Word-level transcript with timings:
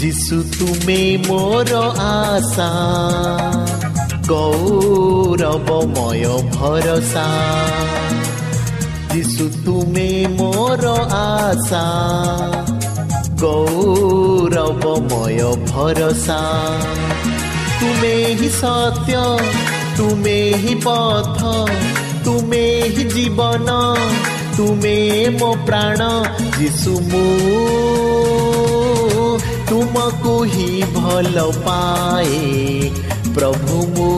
যিশু 0.00 0.36
তুমি 0.58 1.00
মোর 1.28 1.68
আশা 2.14 2.72
গৌরবময় 4.30 6.26
ভরসা 6.52 7.28
যিশু 9.12 9.44
তুমি 9.64 10.10
মোর 10.38 10.82
আশা 11.26 11.86
গৌরবময় 13.42 15.42
ভরসা 15.66 16.42
তুমে 17.78 18.16
হি 18.38 18.48
সত্য 18.60 19.10
তুমে 19.96 20.38
হি 20.62 20.74
পথ 20.84 21.38
তুমে 22.24 22.64
হি 22.94 23.04
জীবন 23.14 23.68
তুমে 24.56 24.98
মো 25.40 25.50
প্রাণ 25.66 26.00
যিশু 26.58 26.92
মু 27.10 27.24
ତୁମକୁ 29.71 30.31
ହିଁ 30.53 30.79
ଭଲ 30.93 31.43
ପାଏ 31.65 32.39
ପ୍ରଭୁ 33.35 33.77
ମୁଁ 33.91 34.09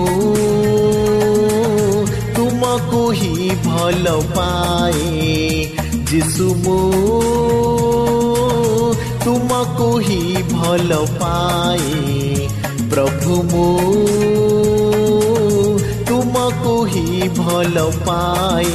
ତୁମକୁ 2.37 3.01
ହିଁ 3.19 3.49
ଭଲ 3.65 4.15
ପାଏ 4.31 5.11
ଯିଶୁ 6.11 6.47
ମୁଁ 6.63 6.79
ତୁମକୁ 9.25 9.91
ହିଁ 10.07 10.19
ଭଲ 10.53 10.99
ପାଏ 11.21 12.49
ପ୍ରଭୁ 12.89 13.39
ମୁଁ 13.53 13.69
ତୁମକୁ 16.09 16.75
ହିଁ 16.95 17.29
ଭଲ 17.37 17.85
ପାଏ 18.05 18.73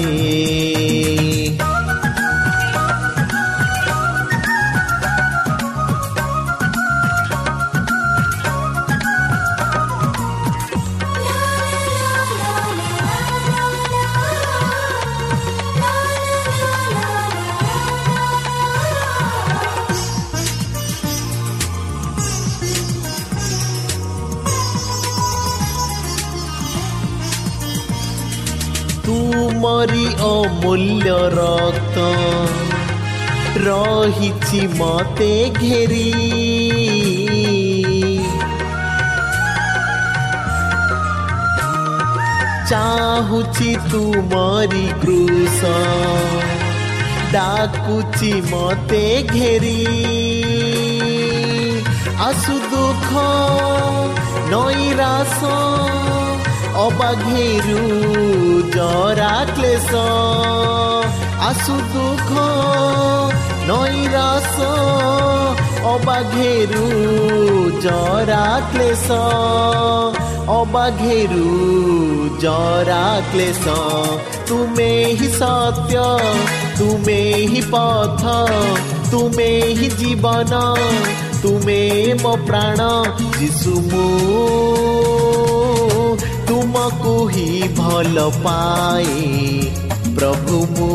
ଅମୂଲ୍ୟ 30.58 31.10
ରକ୍ତ 31.32 32.04
ରହିଛି 33.64 34.62
ମତେ 34.78 35.28
ଘେରି 35.58 36.08
ଚାହୁଛି 42.70 43.70
ତୁମରି 43.86 44.86
କୃଷ 45.04 45.60
ଡାକୁଛି 47.34 48.32
ମତେ 48.50 49.04
ଘେରି 49.32 49.78
ଆସୁ 52.28 52.58
ଦୁଃଖ 52.72 53.10
ନଈରାସ 54.52 55.40
অবাঘেরু 56.77 57.81
জরা 58.75 59.35
ক্লেশ 59.55 59.91
আসু 61.49 61.75
দুঃখ 61.93 62.29
নৈরাস 63.67 64.55
অবাঘেরু 65.85 66.85
জরা 67.83 68.47
ক্লেশ 68.71 69.07
অবাঘেরু 70.53 71.47
জরা 72.39 73.05
ক্লেশ 73.31 73.63
তুমে 74.47 74.91
হি 75.19 75.29
সত্য 75.39 75.93
তুমে 76.77 77.21
হি 77.51 77.61
পথ 77.71 78.23
তুমে 79.11 79.51
হি 79.77 79.87
জীবন 79.99 80.53
তুমে 81.41 81.81
মো 82.23 82.33
প্রাণ 82.47 82.79
যিশু 83.39 83.73
মু 83.89 84.05
ତୁମକୁ 86.48 87.14
ହିଁ 87.28 87.66
ଭଲ 87.78 88.22
ପାଏ 88.44 89.16
ପ୍ରଭୁ 90.18 90.60
ମୁଁ 90.76 90.92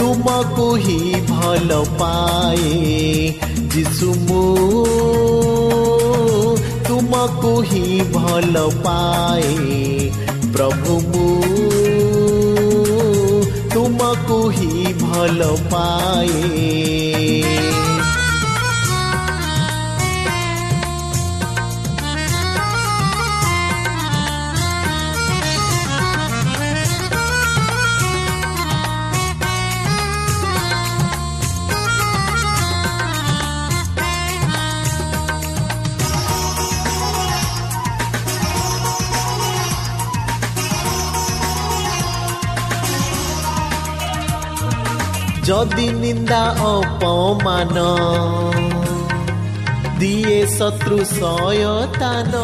ତୁମକୁ 0.00 0.66
ହିଁ 0.84 0.98
ଭଲ 1.28 1.78
ପାଏ 2.00 2.72
ଯିଶୁ 3.74 4.10
ମୁଁ 4.22 4.42
ତୁମକୁ 6.88 7.54
ହିଁ 7.70 7.84
ଭଲ 8.16 8.66
ପାଏ 8.86 9.54
ପ୍ରଭୁ 10.56 10.98
ମୁଁ 11.06 11.30
ତୁମକୁ 13.74 14.40
ହିଁ 14.58 14.94
ଭଲ 15.04 15.50
ପାଏ 15.70 16.42
ଯଦି 45.64 45.86
ନିନ୍ଦା 46.00 46.40
ଅପମାନ। 46.62 47.76
ଦିଏ 50.00 50.38
ଶତ୍ରୁ 50.46 50.98
ସୟତାନ 51.10 52.34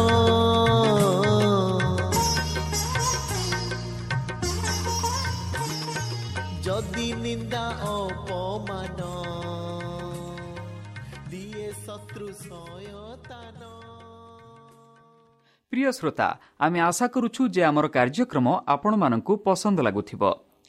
ଯଦି 6.65 7.07
ନିନ୍ଦା 7.25 7.65
ଅପମାନ 7.93 8.99
ଦିଏ 11.31 11.67
ଶତ୍ରୁ 11.85 12.27
ସୟତାନ 12.45 13.61
ପ୍ରିୟ 15.73 15.89
ଶ୍ରୋତା 15.97 16.27
ଆମେ 16.65 16.79
ଆଶା 16.89 17.05
କରୁଛୁ 17.13 17.41
ଯେ 17.55 17.61
ଆମର 17.69 17.85
କାର୍ଯ୍ୟକ୍ରମ 17.97 18.47
ଆପଣମାନଙ୍କୁ 18.73 19.33
ପସନ୍ଦ 19.45 19.77
ଲାଗୁଥିବ। 19.87 20.23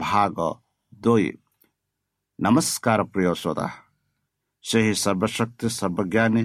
ଭାଗ 0.00 0.38
ଦୁଇ 1.00 1.32
ନମସ୍କାର 2.38 3.04
ପ୍ରିୟ 3.12 3.34
ଶ୍ରୋତା 3.34 3.68
ସେହି 4.64 4.92
ସର୍ବଶକ୍ତି 5.02 5.66
ସର୍ବଜ୍ଞାନୀ 5.78 6.44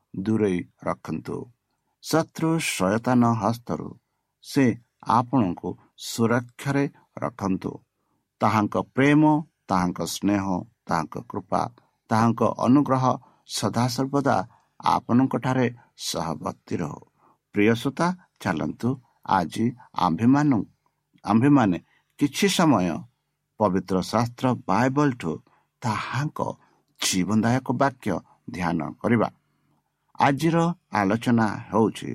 ଦୂରେଇ 0.13 0.59
ରଖନ୍ତୁ। 0.83 1.37
ଶତ୍ରୁ 2.03 2.49
ସୟତାନ 2.67 3.21
ହସ୍ତରୁ 3.41 3.89
ସେ 4.45 4.65
ଆପଣଙ୍କୁ 5.09 5.69
ସୁରକ୍ଷାରେ 6.05 6.85
ରଖନ୍ତୁ। 7.17 7.71
ତାହାଙ୍କ 8.41 8.75
ପ୍ରେମ 8.95 9.21
ତାହାଙ୍କ 9.69 9.99
ସ୍ନେହ 10.15 10.45
ତାହାଙ୍କ 10.87 11.15
କୃପା 11.31 11.61
ତାହାଙ୍କ 12.09 12.41
ଅନୁଗ୍ରହ 12.65 13.05
ସଦାସର୍ବଦା 13.49 14.37
ଆପଣଙ୍କଠାରେ 14.79 15.67
ସହବର୍ତ୍ତୀ 16.07 16.75
ରହୁ। 16.81 16.99
ପ୍ରିୟସୋତା 17.55 18.07
ଚାଲନ୍ତୁ 18.39 18.89
ଆଜି 19.29 19.65
ଆମ୍ଭେମାନ 20.05 20.51
ଆମ୍ଭେମାନେ 21.25 21.77
କିଛି 22.19 22.47
ସମୟ 22.57 22.87
ପବିତ୍ର 23.59 23.95
ଶାସ୍ତ୍ର 24.11 24.45
ବାଇବଲଠୁ 24.69 25.31
ତାହାଙ୍କ 25.81 26.39
ଜୀବନଦାୟକ 27.01 27.67
ବାକ୍ୟ 27.81 28.09
ଧ୍ୟାନ 28.55 28.79
କରିବା। 29.01 29.27
ଆଜିର 30.21 30.57
ଆଲୋଚନା 30.99 31.47
ହେଉଛି 31.69 32.11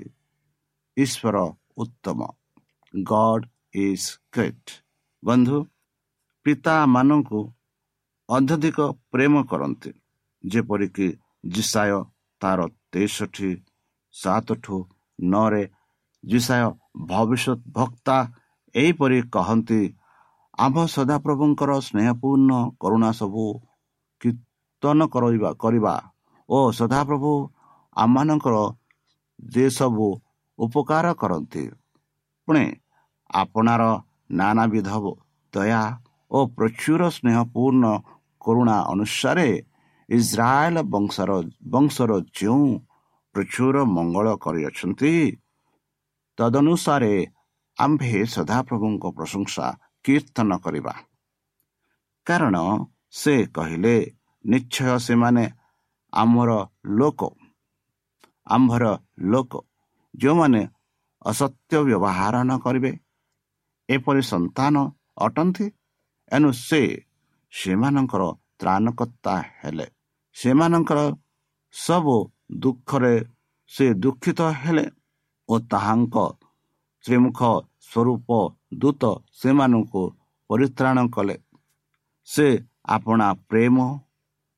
ଈଶ୍ୱର 0.96 1.36
ଉତ୍ତମ। 1.82 2.20
ଗଡ୍ 2.94 3.44
ଇଜ୍ 3.84 4.06
ଗ୍ରେଟ୍ 4.32 4.70
ବନ୍ଧୁ 5.22 5.58
ପିତାମାନଙ୍କୁ 6.46 7.40
ଅତ୍ୟଧିକ 8.28 8.78
ପ୍ରେମ 9.12 9.34
କରନ୍ତି। 9.50 9.90
ଯେପରିକି 10.44 11.08
ଜିସାୟ 11.54 11.98
ତାର 12.40 12.60
ତେଷଠି 12.92 13.50
ସାତଠୁ 14.14 14.76
ନଅରେ 15.18 15.64
ଜିସାୟ 16.24 16.64
ଭବିଷ୍ୟତ 17.10 17.60
ଭକ୍ତା 17.76 18.16
ଏହିପରି 18.74 19.18
କହନ୍ତି 19.34 19.82
ଆମ୍ଭ 20.58 20.76
ସଦାପ୍ରଭୁଙ୍କର 20.94 21.70
ସ୍ନେହପୂର୍ଣ୍ଣ 21.86 22.52
କରୁଣା 22.80 23.10
ସବୁ 23.20 23.46
କୀର୍ତ୍ତନ 24.20 24.98
କରିବା 25.14 25.50
କରିବା 25.62 25.94
ଓ 26.48 26.58
ସଦାପ୍ରଭୁ 26.78 27.32
ଆମମାନଙ୍କର 27.96 28.56
ଯେ 29.52 29.66
ସବୁ 29.78 30.06
ଉପକାର 30.58 31.06
କରନ୍ତି। 31.20 31.64
ପୁଣି 32.48 32.64
ଆପଣାର 33.30 33.82
ନାନାବିଧ 34.30 34.90
ଦୟା 35.54 35.82
ଓ 36.30 36.38
ପ୍ରଚୁର 36.56 37.00
ସ୍ନେହପୂର୍ଣ୍ଣ 37.16 37.84
କରୁଣା 38.40 38.76
ଅନୁସାରେ 38.92 39.48
ଇସ୍ରାଏଲ 40.08 40.76
ବଂଶର 40.92 41.30
ବଂଶର 41.72 42.10
ଯେଉଁ 42.38 42.68
ପ୍ରଚୁର 43.34 43.76
ମଙ୍ଗଳ 43.96 44.26
କରିଅଛନ୍ତି 44.44 45.14
ତଦନୁସାରେ 46.38 47.14
ଆମ୍ଭେ 47.78 48.18
ସଦାପ୍ରଭୁଙ୍କ 48.34 49.04
ପ୍ରଶଂସା 49.18 49.66
କୀର୍ତ୍ତନ 50.04 50.50
କରିବା। 50.64 50.94
କାରଣ 52.26 52.56
ସେ 53.20 53.34
କହିଲେ 53.56 53.96
ନିଶ୍ଚୟ 54.44 54.98
ସେମାନେ 55.06 55.44
ଆମର 56.12 56.50
ଲୋକ। 56.98 57.20
ଆମ୍ଭର 58.46 58.84
ଲୋକ 59.32 59.52
ଯେଉଁମାନେ 60.14 60.62
ଅସତ୍ୟ 61.22 61.76
ବ୍ୟବହାର 61.88 62.34
ନ 62.48 62.50
କରିବେ 62.64 62.92
ଏପରି 63.88 64.22
ସନ୍ତାନ 64.32 64.74
ଅଟନ୍ତି? 65.26 65.66
ଏଣୁ 66.32 66.48
ସେ 66.66 66.80
ସେମାନଙ୍କର 67.52 68.22
ତ୍ରାଣକର୍ତ୍ତା 68.60 69.34
ହେଲେ। 69.60 69.86
ସେମାନଙ୍କର 70.36 71.00
ସବୁ 71.74 72.16
ଦୁଃଖରେ 72.62 73.14
ସେ 73.70 73.86
ଦୁଃଖିତ 74.02 74.40
ହେଲେ 74.60 74.86
ଓ 75.48 75.54
ତାହାଙ୍କ 75.70 76.16
ଶ୍ରୀମୁଖ 77.04 77.40
ସ୍ୱରୂପ 77.88 78.28
ଦୂତ 78.80 79.02
ସେମାନଙ୍କୁ 79.40 80.02
ପରିତ୍ରାଣ 80.50 80.96
କଲେ। 81.14 81.36
ସେ 82.28 82.46
ଆପଣା 82.96 83.28
ପ୍ରେମ 83.50 83.76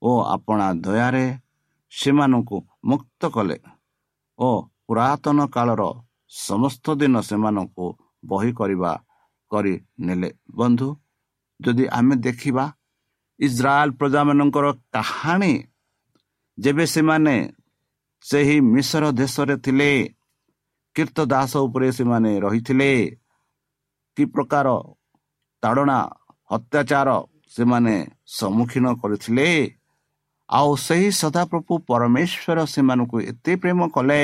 ଓ 0.02 0.10
ଆପଣା 0.34 0.66
ଦୟାରେ 0.84 1.26
ସେମାନଙ୍କୁ 1.92 2.56
ମୁକ୍ତ 2.84 3.22
କଲେ। 3.36 3.56
ଓ 4.38 4.48
ପୁରାତନ 4.86 5.38
କାଳର 5.54 5.82
ସମସ୍ତ 6.38 6.86
ଦିନ 7.00 7.14
ସେମାନଙ୍କୁ 7.28 7.86
ବହି 8.30 8.52
କରିବା 8.58 8.92
କରି 9.50 9.74
ନେଲେ। 10.06 10.30
ବନ୍ଧୁ 10.58 10.88
ଯଦି 11.60 11.84
ଆମେ 11.98 12.14
ଦେଖିବା 12.26 12.64
ଇସ୍ରାଏଲ 13.40 13.88
ପ୍ରଜାମାନଙ୍କର 13.98 14.66
କାହାଣୀ 14.94 15.54
ଯେବେ 16.58 16.84
ସେମାନେ 16.94 17.36
ସେହି 18.24 18.56
ମିଶ୍ର 18.74 19.04
ଦେଶରେ 19.20 19.54
ଥିଲେ 19.64 19.90
କୀର୍ତ୍ତ 20.96 21.18
ଦାସ 21.32 21.52
ଉପରେ 21.66 21.88
ସେମାନେ 21.98 22.30
ରହିଥିଲେ 22.44 22.90
କି 24.16 24.24
ପ୍ରକାର 24.34 24.66
ତାଡ଼ଣା 25.62 25.98
ଅତ୍ୟାଚାର 26.50 27.08
ସେମାନେ 27.54 27.94
ସମ୍ମୁଖୀନ 28.38 28.86
କରିଥିଲେ 29.02 29.48
ଆଉ 30.50 30.68
ସେହି 30.86 31.08
ସଦାପ୍ରଭୁ 31.20 31.72
ପରମେଶ୍ୱର 31.88 32.58
ସେମାନଙ୍କୁ 32.74 33.16
ଏତେ 33.30 33.52
ପ୍ରେମ 33.62 33.80
କଲେ 33.96 34.22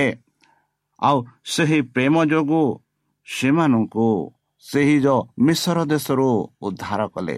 ଆଉ 1.02 1.16
ସେହି 1.54 1.78
ପ୍ରେମ 1.94 2.14
ଯୋଗୁଁ 2.32 2.66
ସେମାନଙ୍କୁ 3.28 4.06
ସେହି 4.64 4.96
ଯେଉଁ 5.04 5.20
ମିଶ୍ର 5.46 5.78
ଦେଶରୁ 5.92 6.28
ଉଦ୍ଧାର 6.66 7.00
କଲେ। 7.14 7.36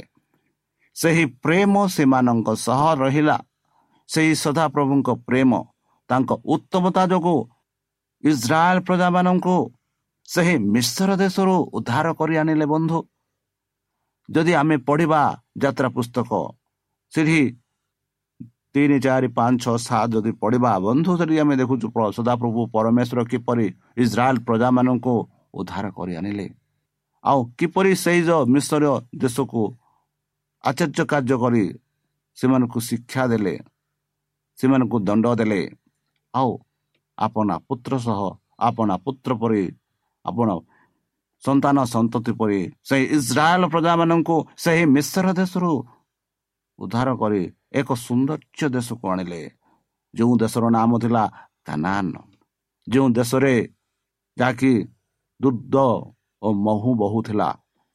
ସେହି 0.96 1.24
ପ୍ରେମ 1.44 1.74
ସେମାନଙ୍କ 1.96 2.48
ସହ 2.66 2.82
ରହିଲା। 3.02 3.36
ସେହି 4.08 4.32
ସଦାପ୍ରଭୁଙ୍କ 4.44 5.08
ପ୍ରେମ 5.28 5.50
ତାଙ୍କ 6.10 6.30
ଉତ୍ତମତା 6.54 7.02
ଯୋଗୁଁ 7.12 7.38
ଇସ୍ରାଏଲ 8.24 8.76
ପ୍ରଜାମାନଙ୍କୁ 8.86 9.56
ସେହି 10.28 10.54
ମିଶ୍ର 10.74 11.08
ଦେଶରୁ 11.22 11.54
ଉଦ୍ଧାର 11.76 12.06
କରି 12.18 12.34
ଆଣିଲେ 12.40 12.66
ବନ୍ଧୁ। 12.72 12.98
ଯଦି 14.28 14.52
ଆମେ 14.60 14.76
ପଢ଼ିବା 14.88 15.22
ଯାତ୍ରା 15.62 15.88
ପୁସ୍ତକ 15.96 16.30
ସେଠି 17.12 17.40
ତିନି 18.76 18.96
ଚାରି 19.04 19.28
ପାଞ୍ଚ 19.36 19.62
ଛଅ 19.64 19.76
ସାତ 19.86 20.08
ଯଦି 20.14 20.30
ପଢ଼ିବା 20.42 20.72
ବନ୍ଧୁ 20.86 21.10
ସେଠି 21.18 21.36
ଆମେ 21.42 21.54
ଦେଖୁଛୁ 21.60 21.86
ସଦାପ୍ରଭୁ 22.16 22.60
ପରମେଶ୍ୱର 22.74 23.20
କିପରି 23.32 23.66
ଇସ୍ରାଏଲ 24.04 24.36
ପ୍ରଜାମାନଙ୍କୁ 24.46 25.14
ଉଦ୍ଧାର 25.58 25.86
କରି 25.96 26.12
ଆଣିଲେ। 26.20 26.46
ଆଉ 27.24 27.38
କିପରି 27.58 27.92
ସେଇ 28.04 28.20
ଯେଉଁ 28.28 28.42
ମିଶ୍ର 28.54 28.84
ଦେଶକୁ 29.22 29.62
ଆଚର୍ଯ୍ୟ 30.64 31.02
କାର୍ଯ୍ୟ 31.12 31.36
କରି 31.42 31.64
ସେମାନଙ୍କୁ 32.38 32.78
ଶିକ୍ଷା 32.88 33.22
ଦେଲେ 33.32 33.54
ସେମାନଙ୍କୁ 34.58 34.96
ଦଣ୍ଡ 35.08 35.26
ଦେଲେ। 35.40 35.60
ଆଉ 36.34 36.50
ଆପଣା 37.18 37.54
ପୁତ୍ର 37.68 37.92
ସହ 38.06 38.20
ଆପଣା 38.68 38.94
ପୁତ୍ର 39.04 39.30
ପରି 39.40 39.62
ଆପଣ 40.24 40.48
ସନ୍ତାନ 41.42 41.76
ସନ୍ତତି 41.94 42.32
ପରି 42.40 42.60
ସେହି 42.88 43.04
ଇସ୍ରାଏଲ 43.16 43.62
ପ୍ରଜାମାନଙ୍କୁ 43.72 44.36
ସେହି 44.64 44.84
ମିଶ୍ର 44.94 45.26
ଦେଶରୁ 45.40 45.72
ଉଦ୍ଧାର 46.78 47.08
କରି 47.20 47.42
ଏକ 47.78 47.88
ସୌନ୍ଦର୍ଯ୍ୟ 48.06 48.66
ଦେଶକୁ 48.76 49.04
ଆଣିଲେ। 49.12 49.40
ଯେଉଁ 50.14 50.32
ଦେଶର 50.42 50.64
ନାମ 50.76 50.90
ଥିଲା 51.02 51.24
କାନାନ 51.66 52.14
ଯେଉଁ 52.86 53.08
ଦେଶରେ 53.18 53.54
ଯାହାକି 54.36 54.72
ଦୁଗ୍ଧ 55.40 55.74
ଓ 56.42 56.48
ମହୁ 56.66 56.90
ବହୁଥିଲା 57.00 57.48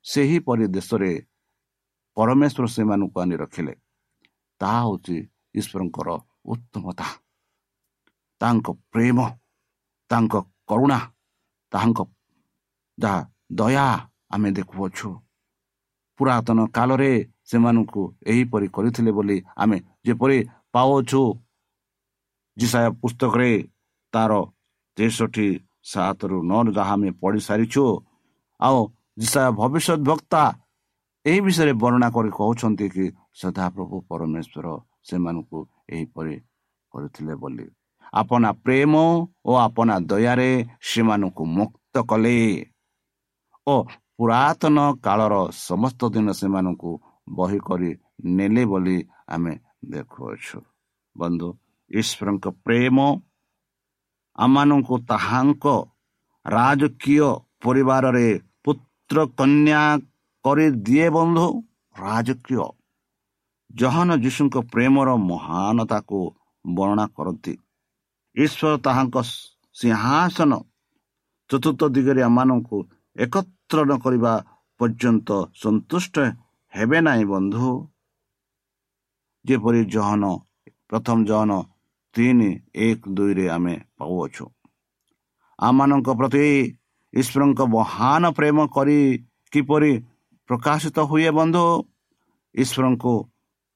ସେହିପରି 0.06 0.66
ଦେଶରେ 0.76 1.12
ପରମେଶ୍ୱର 2.18 2.66
ସେମାନଙ୍କୁ 2.76 3.18
ଆଣି 3.24 3.36
ରଖିଲେ। 3.44 3.74
ତାହା 4.62 4.80
ହେଉଛି 4.86 5.18
ଈଶ୍ୱରଙ୍କର 5.60 6.10
ଉତ୍ତମତା। 6.52 7.08
ତାଙ୍କ 8.42 8.68
ପ୍ରେମ 8.92 9.20
ତାଙ୍କ 10.10 10.34
କରୁଣା 10.70 11.00
ତାହାଙ୍କ 11.72 12.00
ଯାହା 12.98 13.20
ଦୟା 13.60 13.88
ଆମେ 14.34 14.50
ଦେଖୁଅଛୁ। 14.58 15.10
ପୁରାତନ 16.20 16.60
କାଳରେ 16.76 17.12
ସେମାନଙ୍କୁ 17.52 18.04
ଏହିପରି 18.32 18.68
କରିଥିଲେ 18.76 19.12
ବୋଲି 19.18 19.38
ଆମେ 19.62 19.78
ଯେପରି 20.06 20.38
ପାଉଛୁ 20.74 21.22
ଯିଶାୟା 22.58 22.90
ପୁସ୍ତକରେ 23.02 23.52
ତାର 24.14 24.32
ତେଷଠି 24.98 25.48
ସାତରୁ 25.92 26.38
ନଅ 26.50 26.62
ଯାହା 26.78 26.94
ଆମେ 26.96 27.10
ପଢ଼ି 27.22 27.40
ସାରିଛୁ 27.48 27.84
ଆଉ 28.60 28.80
ଯିଶାୟା 29.22 29.50
ଭବିଷ୍ୟତ 29.60 30.02
ବକ୍ତା 30.10 30.44
ଏହି 31.26 31.40
ବିଷୟରେ 31.46 31.74
ବର୍ଣ୍ଣନା 31.82 32.08
କରି 32.16 32.30
କହୁଛନ୍ତି 32.40 32.86
କି 32.94 33.06
ସଦାପ୍ରଭୁ 33.42 33.96
ପରମେଶ୍ୱର 34.10 34.68
ସେମାନଙ୍କୁ 35.08 35.60
ଏହିପରି 35.94 36.36
କରିଥିଲେ 36.94 37.34
ବୋଲି। 37.42 37.66
ଆପଣା 38.14 38.50
ପ୍ରେମ 38.66 38.94
ଓ 39.50 39.52
ଆପଣା 39.68 39.96
ଦୟାରେ 40.10 40.52
ସେମାନଙ୍କୁ 40.90 41.44
ମୁକ୍ତ 41.58 41.96
କଲେ 42.10 42.38
ଓ 43.68 43.76
ପୁରାତନ 44.18 44.78
କାଳର 45.06 45.36
ସମସ୍ତ 45.68 46.02
ଦିନ 46.14 46.28
ସେମାନଙ୍କୁ 46.40 46.92
ବହି 47.28 47.60
କରି 47.60 47.92
ନେଲେ 48.38 48.64
ବୋଲି 48.66 48.98
ଆମେ 49.28 49.54
ଦେଖୁଅଛୁ। 49.92 50.60
ବନ୍ଧୁ 51.16 51.50
ଈଶ୍ୱରଙ୍କ 51.92 52.46
ପ୍ରେମ 52.66 52.98
ଆମମାନଙ୍କୁ 54.36 54.96
ତାହାଙ୍କ 55.12 55.66
ରାଜକୀୟ 56.46 57.30
ପରିବାରରେ 57.64 58.28
ପୁତ୍ର 58.64 59.18
କନ୍ୟା 59.40 59.82
କରିଦିଏ 60.46 61.08
ବନ୍ଧୁ 61.10 61.48
ରାଜକୀୟ। 61.96 62.66
ଜହନ 63.72 64.10
ଯୀଶୁଙ୍କ 64.24 64.56
ପ୍ରେମର 64.74 65.10
ମହାନତାକୁ 65.32 66.20
ବର୍ଣ୍ଣନା 66.66 67.06
କରନ୍ତି। 67.16 67.54
ଈଶ୍ୱର 68.36 68.74
ତାହାଙ୍କ 68.86 69.16
ସିଂହାସନ 69.80 70.52
ଚତୁର୍ଥ 71.50 71.82
ଦିଗରେ 71.96 72.22
ଆମମାନଙ୍କୁ 72.24 72.78
ଏକତ୍ର 73.16 73.78
ନ 73.86 73.92
କରିବା 74.04 74.34
ପର୍ଯ୍ୟନ୍ତ 74.80 75.30
ସନ୍ତୁଷ୍ଟ 75.56 76.16
ହେବେ 76.74 77.00
ନାହିଁ 77.02 77.26
ବନ୍ଧୁ। 77.26 77.68
ଯେପରି 79.46 79.82
ଜହନ 79.86 80.24
ପ୍ରଥମ 80.90 81.18
ଜହନ 81.26 81.52
ତିନି 82.16 82.50
ଏକ 82.86 83.02
ଦୁଇରେ 83.10 83.46
ଆମେ 83.50 83.76
ପାଉଅଛୁ। 83.98 84.46
ଆମମାନଙ୍କ 85.60 86.10
ପ୍ରତି 86.20 86.46
ଈଶ୍ୱରଙ୍କ 87.14 87.60
ମହାନ 87.76 88.24
ପ୍ରେମ 88.38 88.58
କରି 88.76 89.00
କିପରି 89.52 89.92
ପ୍ରକାଶିତ 90.50 90.98
ହୁଏ 91.10 91.30
ବନ୍ଧୁ? 91.32 91.66
ଈଶ୍ୱରଙ୍କୁ 92.56 93.14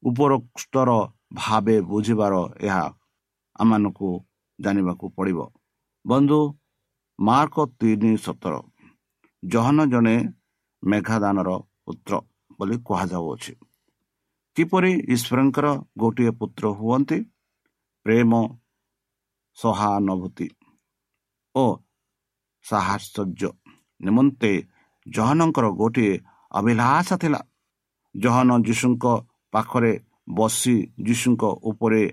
ଉପରୋକ୍ତର 0.04 0.90
ଭାବେ 1.34 1.76
ବୁଝିବାର 1.82 2.34
ଏହା 2.60 2.86
ଆମମାନଙ୍କୁ 3.56 4.10
ଜାଣିବାକୁ 4.60 5.06
ପଡ଼ିବ। 5.16 5.40
ବନ୍ଧୁ 6.06 6.40
ମାର୍କ 7.20 7.56
ତିନି 7.80 8.12
ସତର 8.18 8.54
ଜହନ 9.44 9.78
ଜଣେ 9.86 10.16
ମେଘାଦାନର 10.84 11.50
ପୁତ୍ର। 11.86 12.14
ବୋଲି 12.60 12.78
କୁହାଯାଉଅଛି 12.88 13.54
କିପରି 14.58 14.92
ଈଶ୍ୱରଙ୍କର 15.14 15.68
ଗୋଟିଏ 15.98 16.32
ପୁତ୍ର 16.40 16.64
ହୁଅନ୍ତି? 16.80 17.18
ପ୍ରେମ 18.06 18.32
ସହାନୁଭୂତି 19.58 20.48
ଓ 21.56 21.66
ସାହଶ୍ଚର୍ଯ୍ୟ 22.66 23.50
ନିମନ୍ତେ 24.02 24.52
ଜହନଙ୍କର 25.08 25.66
ଗୋଟିଏ 25.82 26.14
ଅଭିଳାଷ 26.52 27.10
ଥିଲା। 27.22 27.42
ଜହନ 28.16 28.50
ଯୀଶୁଙ୍କ 28.68 29.06
ପାଖରେ 29.54 29.94
ବସି 30.30 30.76
ଯୀଶୁଙ୍କ 31.06 31.44
ଉପରେ 31.64 32.04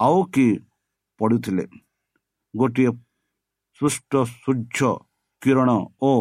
ଆଉ 0.00 0.18
କି 0.34 0.46
ପଡ଼ୁଥିଲେ? 1.20 1.64
ଗୋଟିଏ 2.54 2.90
ସୁଷ୍ଟ 3.80 4.12
ସୂର୍ଯ୍ୟ 4.32 4.90
କିରଣ 5.42 5.70
ଓ 6.02 6.12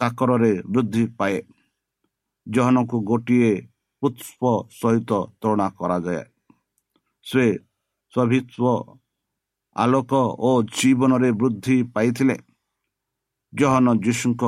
କାକରରେ 0.00 0.52
ବୃଦ୍ଧି 0.72 1.04
ପାଏ। 1.18 1.38
ଜହନକୁ 2.46 2.96
ଗୋଟିଏ 3.00 3.52
ପୁଷ୍ପ 4.02 4.42
ସହିତ 4.70 5.10
ତୁଳନା 5.40 5.68
କରାଯାଏ 5.70 6.24
ସେ 7.26 7.44
ସ୍ୱଭିତ୍ୱ 8.14 8.98
ଆଲୋକ 9.76 10.12
ଓ 10.38 10.50
ଜୀବନରେ 10.62 11.30
ବୃଦ୍ଧି 11.32 11.76
ପାଇଥିଲେ 11.94 12.36
ଜହନ 13.52 13.86
ଯୀଶୁଙ୍କ 14.04 14.44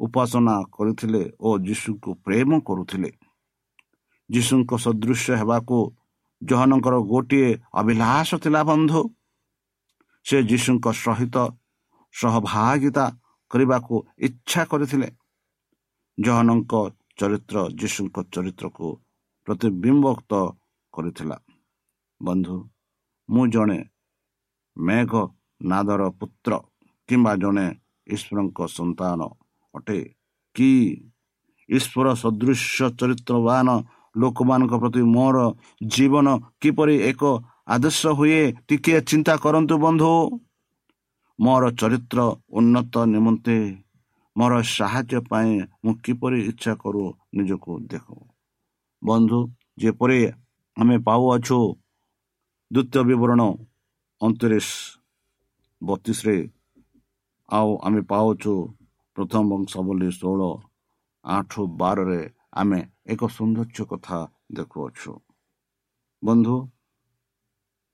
ଉପାସନା 0.00 0.56
କରିଥିଲେ 0.76 1.22
ଓ 1.40 1.58
ଯୀଶୁଙ୍କୁ 1.58 2.10
ପ୍ରେମ 2.24 2.50
କରୁଥିଲେ 2.60 3.10
ଯୀଶୁଙ୍କ 4.30 4.70
ସଦୃଶ 4.76 5.24
ହେବାକୁ 5.30 5.78
ଜହନଙ୍କର 6.42 6.94
ଗୋଟିଏ 7.12 7.50
ଅଭିଳାଷ 7.72 8.34
ଥିଲା 8.34 8.62
ବନ୍ଧୁ। 8.64 9.02
ସେ 10.26 10.36
ଯୀଶୁଙ୍କ 10.42 10.86
ସହିତ 10.92 11.36
ସହଭାଗିତା 12.14 13.04
କରିବାକୁ 13.50 13.94
ଇଚ୍ଛା 14.18 14.62
କରିଥିଲେ। 14.64 15.08
ଜହନଙ୍କ 16.20 16.72
ଚରିତ୍ର 17.18 17.56
ଯୀଶୁଙ୍କ 17.80 18.16
ଚରିତ୍ରକୁ 18.34 18.88
ପ୍ରତିବିମ୍ବକ୍ତ 19.46 20.32
କରିଥିଲା। 20.94 21.36
ବନ୍ଧୁ 22.20 22.56
ମୁଁ 23.28 23.44
ଜଣେ 23.54 23.78
ମେଘ 24.76 25.12
ନାଦର 25.62 26.02
ପୁତ୍ର 26.18 26.52
କିମ୍ବା 27.08 27.32
ଜଣେ 27.42 27.66
ଈଶ୍ୱରଙ୍କ 28.06 28.58
ସନ୍ତାନ 28.76 29.20
ଅଟେ। 29.74 29.98
କି 30.56 30.70
ଈଶ୍ୱର 31.68 32.06
ସଦୃଶ 32.22 32.76
ଚରିତ୍ରବାନ 33.00 33.68
ଲୋକମାନଙ୍କ 34.16 34.72
ପ୍ରତି 34.82 35.02
ମୋର 35.16 35.36
ଜୀବନ 35.94 36.26
କିପରି 36.60 36.96
ଏକ 37.10 37.22
ଆଦର୍ଶ 37.66 38.02
ହୁଏ 38.18 38.42
ଟିକିଏ 38.68 39.00
ଚିନ୍ତା 39.00 39.34
କରନ୍ତୁ 39.44 39.74
ବନ୍ଧୁ। 39.78 40.12
ମୋର 41.38 41.62
ଚରିତ୍ର 41.80 42.18
ଉନ୍ନତ 42.50 42.94
ନିମନ୍ତେ 43.12 43.56
ମୋର 44.36 44.52
ସାହାଯ୍ୟ 44.76 45.20
ପାଇଁ 45.30 45.52
ମୁଁ 45.84 45.94
କିପରି 46.04 46.38
ଇଚ୍ଛା 46.50 46.72
କରୁ 46.82 47.02
ନିଜକୁ 47.36 47.72
ଦେଖ। 47.90 48.06
ବନ୍ଧୁ 49.02 49.38
ଯେପରି 49.82 50.20
ଆମେ 50.76 50.96
ପାଉଅଛୁ 51.06 51.58
ଦ୍ୱିତୀୟ 52.70 53.00
ବିବରଣ 53.08 53.40
ଅଣତିରିଶ 54.20 54.68
ବତିଶରେ 55.82 56.36
ଆଉ 57.48 57.70
ଆମେ 57.86 58.00
ପାଉଛୁ 58.10 58.54
ପ୍ରଥମ 59.16 59.42
ବଂଶ 59.50 59.72
ଷୋହଳ 60.20 60.42
ଆଠ 61.24 61.52
ବାରରେ 61.80 62.22
ଆମେ 62.60 62.80
ଏକ 63.12 63.20
ସୌନ୍ଦର୍ଯ୍ୟ 63.36 63.82
କଥା 63.90 64.18
ଦେଖୁଅଛୁ। 64.56 65.12
ବନ୍ଧୁ 66.22 66.56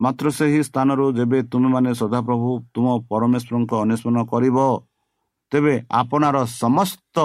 ମାତ୍ର 0.01 0.27
ସେହି 0.39 0.61
ସ୍ଥାନରୁ 0.69 1.07
ଯେବେ 1.19 1.39
ତୁମେମାନେ 1.51 1.91
ସଦାପ୍ରଭୁ 2.01 2.51
ତୁମ 2.75 2.87
ପରମେଶ୍ୱରଙ୍କ 3.11 3.73
ଅନ୍ୱେଷଣ 3.83 4.17
କରିବ 4.33 4.59
ତେବେ 5.53 5.75
ଆପଣାର 6.01 6.37
ସମସ୍ତ 6.63 7.17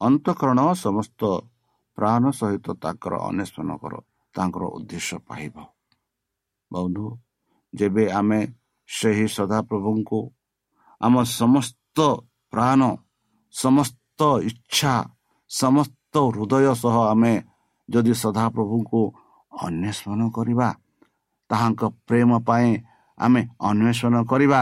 ଅନ୍ତଃକରଣ 0.00 0.58
ସମସ୍ତ 0.84 1.20
ପ୍ରାଣ 1.98 2.22
ସହିତ 2.30 2.66
ତାଙ୍କର 2.82 3.14
ଅନ୍ୱେଷଣ 3.28 3.68
କର 3.82 3.94
ତାଙ୍କର 4.34 4.62
ଉଦ୍ଦେଶ୍ୟ 4.76 5.16
ପାଇବ। 5.28 5.54
ବନ୍ଧୁ 6.70 7.06
ଯେବେ 7.72 8.04
ଆମେ 8.10 8.40
ସେହି 8.88 9.26
ସଦାପ୍ରଭୁଙ୍କୁ 9.36 10.20
ଆମ 11.00 11.14
ସମସ୍ତ 11.40 11.98
ପ୍ରାଣ 12.52 12.80
ସମସ୍ତ 13.54 14.20
ଇଚ୍ଛା 14.50 14.94
ସମସ୍ତ 15.50 16.14
ହୃଦୟ 16.28 16.66
ସହ 16.82 16.96
ଆମେ 17.12 17.34
ଯଦି 17.88 18.14
ସଦାପ୍ରଭୁଙ୍କୁ 18.22 19.00
ଅନ୍ୱେଷଣ 19.52 20.20
କରିବା 20.36 20.68
ତାହାଙ୍କ 21.50 21.82
ପ୍ରେମ 22.08 22.30
ପାଇଁ 22.48 22.70
ଆମେ 23.18 23.40
ଅନ୍ୱେଷଣ 23.60 24.14
କରିବା 24.30 24.60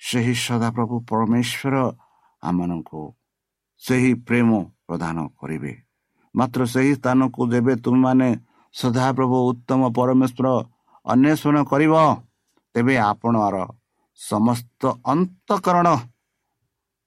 ସେହି 0.00 0.34
ସଦାପ୍ରଭୁ 0.46 0.96
ପରମେଶ୍ୱର 1.10 1.74
ଆମମାନଙ୍କୁ 2.42 3.02
ସେହି 3.82 4.12
ପ୍ରେମ 4.26 4.50
ପ୍ରଦାନ 4.86 5.16
କରିବେ। 5.40 5.72
ମାତ୍ର 6.34 6.60
ସେହି 6.74 6.92
ସ୍ଥାନକୁ 6.98 7.40
ଯେବେ 7.52 7.74
ତୁମେମାନେ 7.84 8.28
ସଦାପ୍ରଭୁ 8.74 9.36
ଉତ୍ତମ 9.50 9.80
ପରମେଶ୍ୱର 9.98 10.46
ଅନ୍ୱେଷଣ 11.06 11.56
କରିବ 11.70 11.94
ତେବେ 12.74 12.94
ଆପଣର 13.10 13.56
ସମସ୍ତ 14.18 14.82
ଅନ୍ତଃକରଣ 15.12 15.88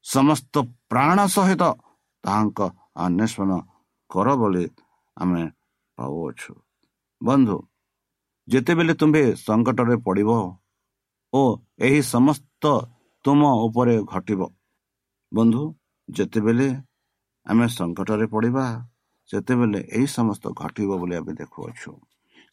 ସମସ୍ତ 0.05 0.53
ପ୍ରାଣ 0.89 1.17
ସହିତ 1.27 1.63
ତାହାଙ୍କ 2.23 2.59
ଅନ୍ୱେଷଣ 3.05 3.51
କର 4.09 4.27
ବୋଲି 4.35 4.65
ଆମେ 5.17 5.43
ପାଉଅଛୁ 5.97 6.53
ବନ୍ଧୁ 7.21 7.57
ଯେତେବେଳେ 8.47 8.93
ତୁମ୍ଭେ 8.93 9.23
ସଙ୍କଟରେ 9.45 9.95
ପଡ଼ିବ 10.05 10.29
ଓ 11.33 11.41
ଏହି 11.85 11.99
ସମସ୍ତ 12.13 12.63
ତୁମ 13.25 13.41
ଉପରେ 13.65 13.95
ଘଟିବ। 14.11 14.41
ବନ୍ଧୁ 15.31 15.63
ଯେତେବେଳେ 16.09 16.67
ଆମେ 17.45 17.65
ସଙ୍କଟରେ 17.77 18.25
ପଡ଼ିବା 18.33 18.65
ସେତେବେଳେ 19.29 19.79
ଏହି 19.95 20.07
ସମସ୍ତ 20.17 20.43
ଘଟିବ 20.61 20.89
ବୋଲି 21.01 21.15
ଆମେ 21.19 21.33
ଦେଖୁଅଛୁ। 21.41 21.91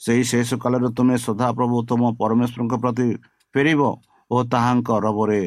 ସେହି 0.01 0.23
ଶେଷ 0.31 0.49
କାଳରେ 0.63 0.89
ତୁମେ 0.97 1.17
ସଦାପ୍ରଭୁ 1.27 1.77
ତୁମ 1.89 2.03
ପରମେଶ୍ୱରଙ୍କ 2.21 2.75
ପ୍ରତି 2.83 3.09
ଫେରିବ 3.55 3.81
ଓ 4.31 4.37
ତାହାଙ୍କ 4.53 4.89
ରବରେ 5.07 5.41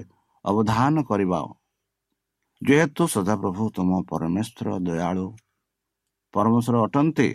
ଅବଧାନ 0.45 0.95
କରିବା। 1.09 1.39
ଯେହେତୁ 2.61 3.03
ସଦାପ୍ରଭୁ 3.15 3.63
ତୁମ 3.75 3.89
ପରମେଶ୍ୱର 4.11 4.67
ଦୟାଳୁ 4.87 5.27
ପରମେଶ୍ୱର 6.33 6.75
ଅଟନ୍ତି 6.85 7.29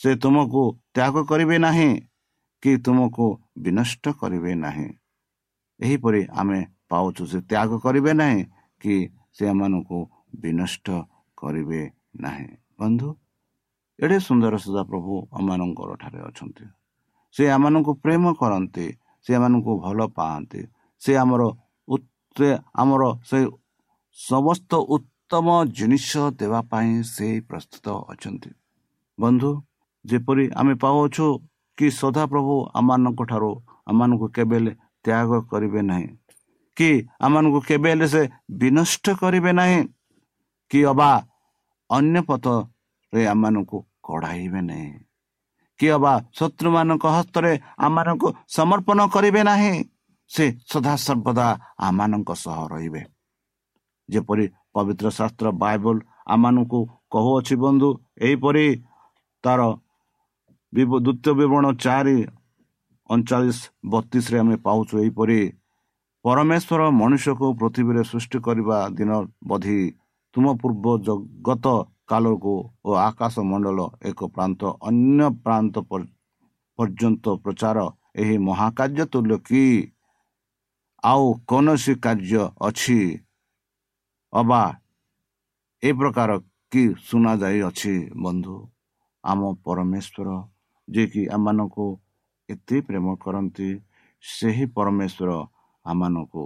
ସେ 0.00 0.10
ତୁମକୁ 0.22 0.62
ତ୍ୟାଗ 0.94 1.14
କରିବେ 1.30 1.56
ନାହିଁ। 1.66 1.90
କି 2.64 2.72
ତୁମକୁ 2.80 3.26
ବିନଷ୍ଟ 3.64 4.04
କରିବେ 4.20 4.52
ନାହିଁ। 4.56 4.88
ଏହିପରି 5.80 6.20
ଆମେ 6.40 6.60
ପାଉଛୁ 6.90 7.22
ସେ 7.32 7.38
ତ୍ୟାଗ 7.50 7.70
କରିବେ 7.84 8.12
ନାହିଁ 8.20 8.40
କି 8.80 8.94
ସେ 9.36 9.42
ଏମାନଙ୍କୁ 9.52 9.98
ବିନଷ୍ଟ 10.42 10.86
କରିବେ 11.38 11.82
ନାହିଁ। 12.24 12.48
ବନ୍ଧୁ 12.80 13.08
ଏଡ଼େ 13.98 14.18
ସୁନ୍ଦର 14.28 14.54
ସୁଧା 14.64 14.82
ପ୍ରଭୁ 14.90 15.12
ଆମମାନଙ୍କର 15.38 15.90
ଠାରେ 16.02 16.20
ଅଛନ୍ତି। 16.28 16.64
ସେ 17.34 17.42
ଆମମାନଙ୍କୁ 17.56 17.92
ପ୍ରେମ 18.04 18.24
କରନ୍ତି 18.40 18.86
ସେ 19.26 19.30
ଏମାନଙ୍କୁ 19.36 19.72
ଭଲ 19.84 19.98
ପାଆନ୍ତି। 20.16 20.60
ସେ 21.02 21.12
ଆମର 21.22 21.42
ସେ 22.36 22.48
ଆମର 22.74 23.02
ସେ 23.30 23.38
ସମସ୍ତ 24.18 24.72
ଉତ୍ତମ 24.94 25.46
ଜିନିଷ 25.78 26.10
ଦେବା 26.40 26.60
ପାଇଁ 26.70 26.90
ସେ 27.14 27.28
ପ୍ରସ୍ତୁତ 27.48 27.86
ଅଛନ୍ତି। 28.12 28.50
ବନ୍ଧୁ 29.18 29.50
ଯେପରି 30.04 30.44
ଆମେ 30.60 30.74
ପାଉଅଛୁ 30.74 31.26
କି 31.78 31.86
ସଦାପ୍ରଭୁ 31.90 32.54
ଆମମାନଙ୍କ 32.74 33.20
ଠାରୁ 33.24 33.50
ଆମମାନଙ୍କୁ 33.86 34.26
କେବେ 34.28 34.56
ହେଲେ 34.56 34.72
ତ୍ୟାଗ 35.04 35.30
କରିବେ 35.50 35.80
ନାହିଁ? 35.82 36.08
କି 36.76 36.90
ଆମମାନଙ୍କୁ 37.20 37.60
କେବେ 37.60 37.88
ହେଲେ 37.90 38.06
ସେ 38.06 38.22
ବିନଷ୍ଟ 38.50 39.04
କରିବେ 39.20 39.52
ନାହିଁ? 39.52 39.80
କି 40.70 40.78
ଅବା 40.84 41.10
ଅନ୍ୟ 41.90 42.20
ପଥରେ 42.28 43.22
ଆମମାନଙ୍କୁ 43.26 43.78
କଢ଼ାଇବେ 44.02 44.60
ନାହିଁ? 44.60 44.90
କି 45.80 45.86
ଅବା 45.96 46.12
ଶତ୍ରୁମାନଙ୍କ 46.38 47.04
ହସ୍ତରେ 47.16 47.52
ଆମମାନଙ୍କୁ 47.78 48.28
ସମର୍ପଣ 48.48 48.98
କରିବେ 49.14 49.42
ନାହିଁ? 49.42 49.74
ସେ 50.30 50.44
ସଦାସର୍ବଦା 50.72 51.48
ଆମମାନଙ୍କ 51.78 52.30
ସହ 52.34 52.58
ରହିବେ। 52.72 53.02
ଯେପରି 54.10 54.44
ପବିତ୍ର 54.74 55.06
ଶାସ୍ତ୍ର 55.10 55.46
ବାଇବଲ 55.62 55.96
ଆମମାନଙ୍କୁ 56.26 56.80
କହୁଅଛି 57.10 57.54
ବନ୍ଧୁ 57.56 57.88
ଏହିପରି 58.18 58.66
ତାର 59.44 59.60
ଦ୍ୱିତୀୟ 60.74 61.32
ବିବରଣ 61.38 61.66
ଚାରି 61.78 62.18
ଅଣଚାଳିଶ 63.10 63.58
ବତିଶରେ 63.86 64.38
ଆମେ 64.38 64.56
ପାଉଛୁ 64.66 64.94
ଏହିପରି 65.02 65.40
ପରମେଶ୍ୱର 66.24 66.80
ମନୁଷ୍ୟକୁ 67.00 67.46
ପୃଥିବୀରେ 67.60 68.02
ସୃଷ୍ଟି 68.10 68.38
କରିବା 68.46 68.78
ଦିନ 68.98 69.10
ବଧି 69.48 69.78
ତୁମ 70.34 70.46
ପୂର୍ବ 70.60 70.86
ଜଗତ 71.06 71.66
କାଲକୁ 72.10 72.54
ଓ 72.84 72.90
ଆକାଶ 73.00 73.34
ମଣ୍ଡଳ 73.50 73.78
ଏକ 74.10 74.20
ପ୍ରାନ୍ତ 74.34 74.62
ଅନ୍ୟ 74.88 75.28
ପ୍ରାନ୍ତ 75.44 75.76
ପର୍ଯ୍ୟନ୍ତ 76.78 77.24
ପ୍ରଚାର 77.44 77.78
ଏହି 78.20 78.36
ମହାକାର୍ଯ୍ୟ 78.46 79.04
ତୁଲ୍ୟ 79.12 79.36
କି 79.48 79.64
ଆଉ 81.02 81.24
କୌଣସି 81.48 81.94
କାର୍ଯ୍ୟ 82.04 82.42
ଅଛି? 82.60 83.00
ଅବା 84.32 84.62
ଏ 85.82 85.90
ପ୍ରକାର 85.98 86.30
କି 86.72 86.82
ଶୁଣାଯାଇଅଛି 87.06 87.94
ବନ୍ଧୁ? 88.22 88.56
ଆମ 89.24 89.40
ପରମେଶ୍ୱର 89.64 90.28
ଯିଏକି 90.88 91.22
ଆମମାନଙ୍କୁ 91.28 91.86
ଏତେ 92.48 92.76
ପ୍ରେମ 92.88 93.06
କରନ୍ତି 93.16 93.68
ସେହି 94.24 94.66
ପରମେଶ୍ୱର 94.76 95.30
ଆମମାନଙ୍କୁ 95.84 96.44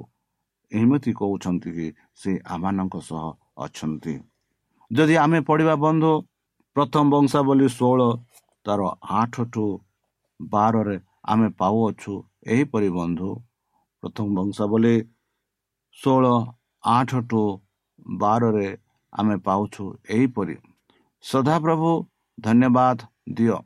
ଏମିତି 0.73 1.13
କହୁଛନ୍ତି 1.21 1.71
କି 1.77 1.87
ସେ 2.15 2.31
ଆମମାନଙ୍କ 2.55 2.95
ସହ 3.09 3.25
ଅଛନ୍ତି। 3.65 4.15
ଯଦି 4.91 5.15
ଆମେ 5.25 5.39
ପଢ଼ିବା 5.49 5.75
ବନ୍ଧୁ 5.85 6.13
ପ୍ରଥମ 6.77 7.05
ବଂଶାବଳୀ 7.15 7.67
ଷୋହଳ 7.69 8.01
ତାର 8.67 8.81
ଆଠ 9.21 9.35
ଠୁ 9.53 9.67
ବାରରେ 10.41 10.97
ଆମେ 11.25 11.49
ପାଉଅଛୁ 11.61 12.15
ଏହିପରି 12.47 12.89
ବନ୍ଧୁ। 12.91 13.31
ପ୍ରଥମ 14.03 14.27
ବଂଶାବଳୀ 14.37 14.95
ଷୋହଳ 15.99 16.27
ଆଠ 16.85 17.11
ଟୁ 17.31 17.43
ବାରରେ 18.19 18.69
ଆମେ 19.13 19.37
ପାଉଛୁ 19.47 19.85
ଏହିପରି। 20.11 20.57
ସଦାପ୍ରଭୁ 21.25 21.91
ଧନ୍ୟବାଦ 22.39 22.99
ଦିଅ। 23.33 23.59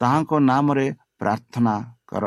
ତାହାଙ୍କ 0.00 0.38
ନାମରେ 0.40 0.86
ପ୍ରାର୍ଥନା 1.18 1.74
କର। 2.06 2.24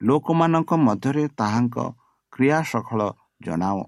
ଲୋକମାନଙ୍କ 0.00 0.70
ମଧ୍ୟରେ 0.86 1.24
ତାହାଙ୍କ 1.28 1.76
କ୍ରିୟା 2.32 2.58
ସଫଳ 2.62 3.00
ଜଣାଅ। 3.42 3.82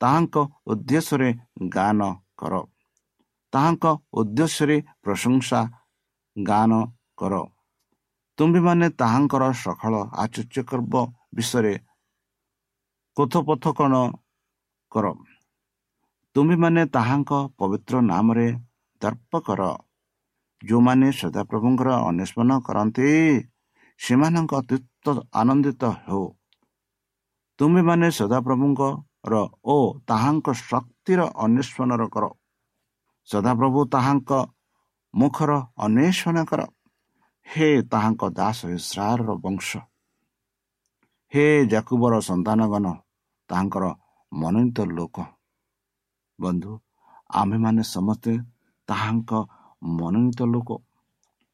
ତାହାଙ୍କ 0.00 0.36
ଉଦ୍ଦେଶ୍ୟରେ 0.66 1.30
ଗାନ 1.68 2.00
କର। 2.38 2.54
ତାହାଙ୍କ 3.52 3.84
ଉଦ୍ଦେଶ୍ୟରେ 4.12 4.76
ପ୍ରଶଂସା 5.02 5.60
ଗାନ 6.36 6.72
କର। 7.18 7.34
ତୁମ୍ଭେମାନେ 8.38 8.86
ତାହାଙ୍କର 8.90 9.44
ସଫଳ 9.52 9.94
ଆଚର୍ଯ୍ୟକର୍ବ 10.22 10.94
ବିଷୟରେ 11.34 11.74
କୋଥପଥକଣ 13.16 13.92
କର। 14.92 15.06
ତୁମ୍ଭେମାନେ 16.34 16.82
ତାହାଙ୍କ 16.86 17.30
ପବିତ୍ର 17.58 17.94
ନାମରେ 18.00 18.48
ଦର୍ପ 19.02 19.32
କର। 19.40 19.62
ଯେଉଁମାନେ 20.62 21.08
ସଦାପ୍ରଭୁଙ୍କର 21.12 21.88
ଅନ୍ୱେଷଣ 22.08 22.50
କରନ୍ତି 22.66 23.08
ସେମାନଙ୍କ 24.00 24.52
ଅତୀତ 24.60 25.06
ଆନନ୍ଦିତ 25.40 25.82
ହେଉ 26.04 26.24
ତୁମ୍ଭେମାନେ 27.58 28.08
ସଦାପ୍ରଭୁଙ୍କର 28.18 29.34
ଓ 29.66 29.76
ତାହାଙ୍କ 30.08 30.46
ଶକ୍ତିର 30.62 31.20
ଅନ୍ୱେଷଣର 31.44 32.02
କର 32.14 32.24
ସଦାପ୍ରଭୁ 33.28 33.80
ତାହାଙ୍କ 33.94 34.30
ମୁଖର 35.14 35.52
ଅନ୍ୱେଷଣ 35.84 36.36
କର 36.50 36.60
ହେ 37.46 37.68
ତାହାଙ୍କ 37.92 38.22
ଦାସ 38.38 38.58
ଇସ୍ରାର 38.78 39.28
ବଂଶ 39.44 39.68
ହେ 41.32 41.46
ଜାକୁବର 41.72 42.14
ସନ୍ତାନଗଣ 42.28 42.86
ତାହାଙ୍କର 43.48 43.84
ମନୋନୀତ 44.32 44.78
ଲୋକ 44.90 45.16
ବନ୍ଧୁ 46.38 46.72
ଆମ୍ଭେମାନେ 47.34 47.82
ସମସ୍ତେ 47.94 48.32
ତାହାଙ୍କ 48.88 49.30
ମନୋନୀତ 49.82 50.40
ଲୋକ। 50.54 50.68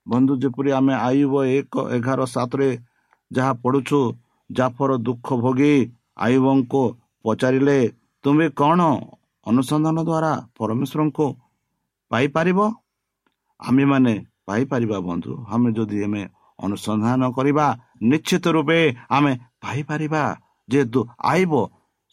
ବନ୍ଧୁ 0.07 0.33
ଯେପରି 0.43 0.71
ଆମେ 0.79 0.95
ଆୟୁବ 1.09 1.35
ଏକ 1.59 1.75
ଏଗାର 1.97 2.21
ସାତରେ 2.35 2.69
ଯାହା 3.31 3.53
ପଢ଼ୁଛୁ 3.63 4.01
ଜାଫର 4.51 4.91
ଦୁଃଖ 5.07 5.27
ଭୋଗୀ 5.43 5.75
ଆୟୁବଙ୍କୁ 6.25 6.83
ପଚାରିଲେ 7.25 7.79
ତୁମେ 8.25 8.47
କ'ଣ 8.61 8.81
ଅନୁସନ୍ଧାନ 9.47 9.99
ଦ୍ୱାରା 10.09 10.33
ପରମେଶ୍ୱରଙ୍କୁ 10.57 11.27
ପାଇପାରିବ? 12.11 12.59
ଆମେମାନେ 13.61 14.15
ପାଇପାରିବା 14.47 14.99
ବନ୍ଧୁ। 15.09 15.33
ଆମେ 15.53 15.69
ଯଦି 15.77 15.99
ଆମେ 16.07 16.23
ଅନୁସନ୍ଧାନ 16.59 17.23
କରିବା 17.37 17.67
ନିଶ୍ଚିତ 18.11 18.45
ରୂପେ 18.57 18.79
ଆମେ 19.17 19.33
ପାଇପାରିବା। 19.63 20.23
ଯେହେତୁ 20.69 21.01
ଆଇବ 21.33 21.53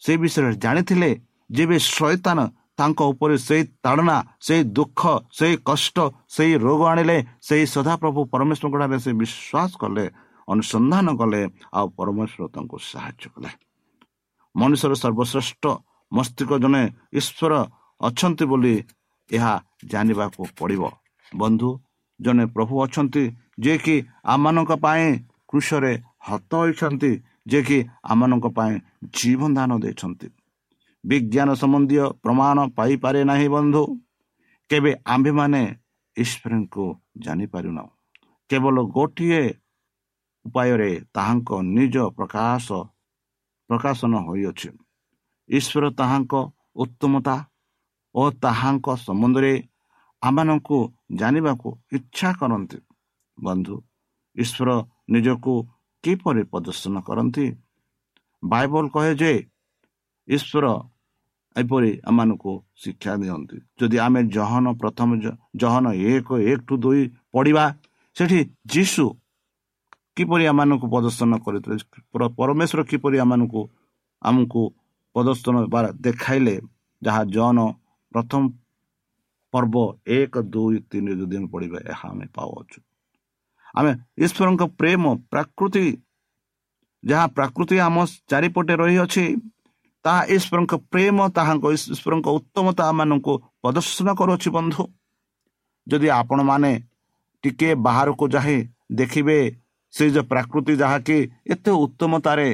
ସେ 0.02 0.12
ବିଷୟରେ 0.22 0.50
ଜାଣିଥିଲେ 0.64 1.10
ଯେବେ 1.50 1.76
ଶୈତାନ 1.88 2.38
ତାଙ୍କ 2.82 3.00
ଉପରେ 3.12 3.36
ସେଇ 3.46 3.62
ତାଡ଼ନା 3.84 4.16
ସେଇ 4.46 4.62
ଦୁଃଖ 4.76 5.00
ସେଇ 5.38 5.54
କଷ୍ଟ 5.68 5.96
ସେଇ 6.34 6.52
ରୋଗ 6.66 6.80
ଆଣିଲେ 6.92 7.16
ସେଇ 7.48 7.64
ସଦାପ୍ରଭୁ 7.74 8.20
ପରମେଶ୍ୱରଙ୍କଠାରେ 8.32 8.96
ସେ 9.04 9.10
ବିଶ୍ୱାସ 9.22 9.70
କଲେ 9.82 10.04
ଅନୁସନ୍ଧାନ 10.48 11.06
କଲେ 11.20 11.42
ଆଉ 11.78 11.86
ପରମେଶ୍ୱର 11.98 12.42
ତାଙ୍କୁ 12.54 12.76
ସାହାଯ୍ୟ 12.90 13.26
କଲେ। 13.34 13.50
ମଣିଷର 14.54 14.92
ସର୍ବଶ୍ରେଷ୍ଠ 15.02 15.64
ମସ୍ତିଷ୍କ 16.12 16.52
ଜଣେ 16.64 16.82
ଈଶ୍ୱର 17.18 17.52
ଅଛନ୍ତି 18.00 18.44
ବୋଲି 18.50 18.74
ଏହା 19.30 19.52
ଜାଣିବାକୁ 19.92 20.40
ପଡ଼ିବ। 20.58 20.82
ବନ୍ଧୁ 21.32 21.70
ଜଣେ 22.20 22.44
ପ୍ରଭୁ 22.54 22.74
ଅଛନ୍ତି 22.84 23.24
ଯିଏକି 23.62 23.96
ଆମମାନଙ୍କ 24.32 24.72
ପାଇଁ 24.84 25.06
କୃଷରେ 25.50 25.92
ହତ 26.26 26.50
ହୋଇଛନ୍ତି 26.60 27.12
ଯିଏକି 27.50 27.78
ଆମମାନଙ୍କ 28.10 28.46
ପାଇଁ 28.58 28.72
ଜୀବନ 29.16 29.50
ଦାନ 29.56 29.70
ଦେଇଛନ୍ତି। 29.84 30.26
ବିଜ୍ଞାନ 31.04 31.48
ସମ୍ବନ୍ଧୀୟ 31.54 32.04
ପ୍ରମାଣ 32.22 32.58
ପାଇପାରେ 32.76 33.20
ନାହିଁ 33.24 33.48
ବନ୍ଧୁ। 33.48 33.82
କେବେ 34.70 34.92
ଆମ୍ଭେମାନେ 35.06 35.62
ଈଶ୍ୱରଙ୍କୁ 36.16 36.84
ଜାଣିପାରୁନାହୁଁ। 37.18 37.90
କେବଳ 38.50 38.76
ଗୋଟିଏ 38.96 39.42
ଉପାୟରେ 40.44 40.90
ତାହାଙ୍କ 41.14 41.50
ନିଜ 41.76 41.96
ପ୍ରକାଶ 42.16 42.66
ପ୍ରକାଶନ 43.70 44.12
ହୋଇଅଛି। 44.26 44.68
ଈଶ୍ୱର 45.48 45.84
ତାହାଙ୍କ 45.90 46.32
ଉତ୍ତମତା 46.76 47.36
ଓ 48.14 48.22
ତାହାଙ୍କ 48.42 48.86
ସମ୍ବନ୍ଧରେ 48.96 49.52
ଆମମାନଙ୍କୁ 50.22 50.78
ଜାଣିବାକୁ 51.12 51.68
ଇଚ୍ଛା 51.92 52.28
କରନ୍ତି। 52.40 52.78
ବନ୍ଧୁ 53.38 53.76
ଈଶ୍ୱର 54.36 54.68
ନିଜକୁ 55.10 55.52
କିପରି 56.04 56.42
ପ୍ରଦର୍ଶନ 56.42 56.94
କରନ୍ତି? 57.00 57.46
ବାଇବଲ 58.42 58.84
କହେ 58.88 59.12
ଯେ 59.14 59.32
ଈଶ୍ୱର 60.28 60.66
ଏପରି 61.56 61.90
ଆମମାନଙ୍କୁ 62.08 62.52
ଶିକ୍ଷା 62.82 63.12
ଦିଅନ୍ତି। 63.22 63.56
ଯଦି 63.78 63.96
ଆମେ 64.06 64.20
ଜହନ 64.36 64.64
ପ୍ରଥମ 64.80 65.08
ଜହନ 65.62 65.86
ଏକ 66.10 66.28
ଏକ 66.50 66.58
ଟୁ 66.68 66.74
ଦୁଇ 66.84 67.02
ପଢ଼ିବା 67.34 67.64
ସେଠି 68.16 68.38
ଯୀଶୁ 68.72 69.04
କିପରି 70.16 70.44
ଆମମାନଙ୍କୁ 70.52 70.86
ପ୍ରଦର୍ଶନ 70.92 71.32
କରିଥିଲେ 71.44 71.76
ପରମେଶ୍ୱର 72.40 72.80
କିପରି 72.90 73.16
ଆମମାନଙ୍କୁ 73.24 73.62
ଆମକୁ 74.22 74.62
ପ୍ରଦର୍ଶନ 75.14 75.54
ଦେଖାଇଲେ 76.06 76.54
ଯାହା 77.02 77.22
ଜନ 77.34 77.58
ପ୍ରଥମ 78.12 78.42
ପର୍ବ 79.54 79.76
ଏକ 80.18 80.34
ଦୁଇ 80.54 80.76
ତିନି 80.90 81.12
ଯଦି 81.20 81.36
ଆମେ 81.38 81.48
ପଢ଼ିବା 81.54 81.78
ଏହା 81.92 82.06
ଆମେ 82.12 82.26
ପାଉଅଛୁ। 82.36 82.78
ଆମେ 83.78 83.92
ଈଶ୍ୱରଙ୍କ 84.24 84.62
ପ୍ରେମ 84.80 85.02
ପ୍ରାକୃତି 85.32 85.86
ଯାହା 87.02 87.26
ପ୍ରାକୃତି 87.36 87.76
ଆମ 87.86 87.96
ଚାରିପଟେ 88.30 88.74
ରହିଅଛି 88.82 89.24
ତାହା 90.04 90.22
ଈଶ୍ୱରଙ୍କ 90.34 90.72
ପ୍ରେମ 90.92 91.18
ତାହାଙ୍କ 91.36 91.64
ଈଶ୍ୱରଙ୍କ 91.76 92.28
ଉତ୍ତମତା 92.38 92.82
ଆମମାନଙ୍କୁ 92.90 93.32
ପ୍ରଦର୍ଶନ 93.62 94.08
କରୁଅଛି 94.18 94.48
ବନ୍ଧୁ। 94.56 94.82
ଯଦି 95.86 96.08
ଆପଣମାନେ 96.20 96.72
ଟିକେ 97.44 97.68
ବାହାରକୁ 97.86 98.24
ଯାଇ 98.34 98.58
ଦେଖିବେ 98.98 99.38
ସେ 99.94 100.04
ଯେଉଁ 100.14 100.28
ପ୍ରାକୃତି 100.32 100.72
ଯାହାକି 100.82 101.18
ଏତେ 101.52 101.70
ଉତ୍ତମତାରେ 101.84 102.48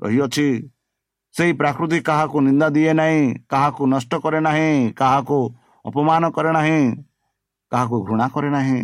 ରହିଅଛି 0.00 0.48
ସେହି 1.34 1.52
ପ୍ରାକୃତି 1.60 1.98
କାହାକୁ 2.08 2.36
ନିନ୍ଦା 2.46 2.68
ଦିଏ 2.76 2.92
ନାହିଁ 3.00 3.22
କାହାକୁ 3.52 3.82
ନଷ୍ଟ 3.92 4.12
କରେ 4.24 4.40
ନାହିଁ 4.48 4.72
କାହାକୁ 5.00 5.38
ଅପମାନ 5.84 6.22
କରେ 6.36 6.50
ନାହିଁ 6.58 6.80
କାହାକୁ 7.72 7.96
ଘୃଣା 8.06 8.26
କରେ 8.34 8.50
ନାହିଁ 8.56 8.78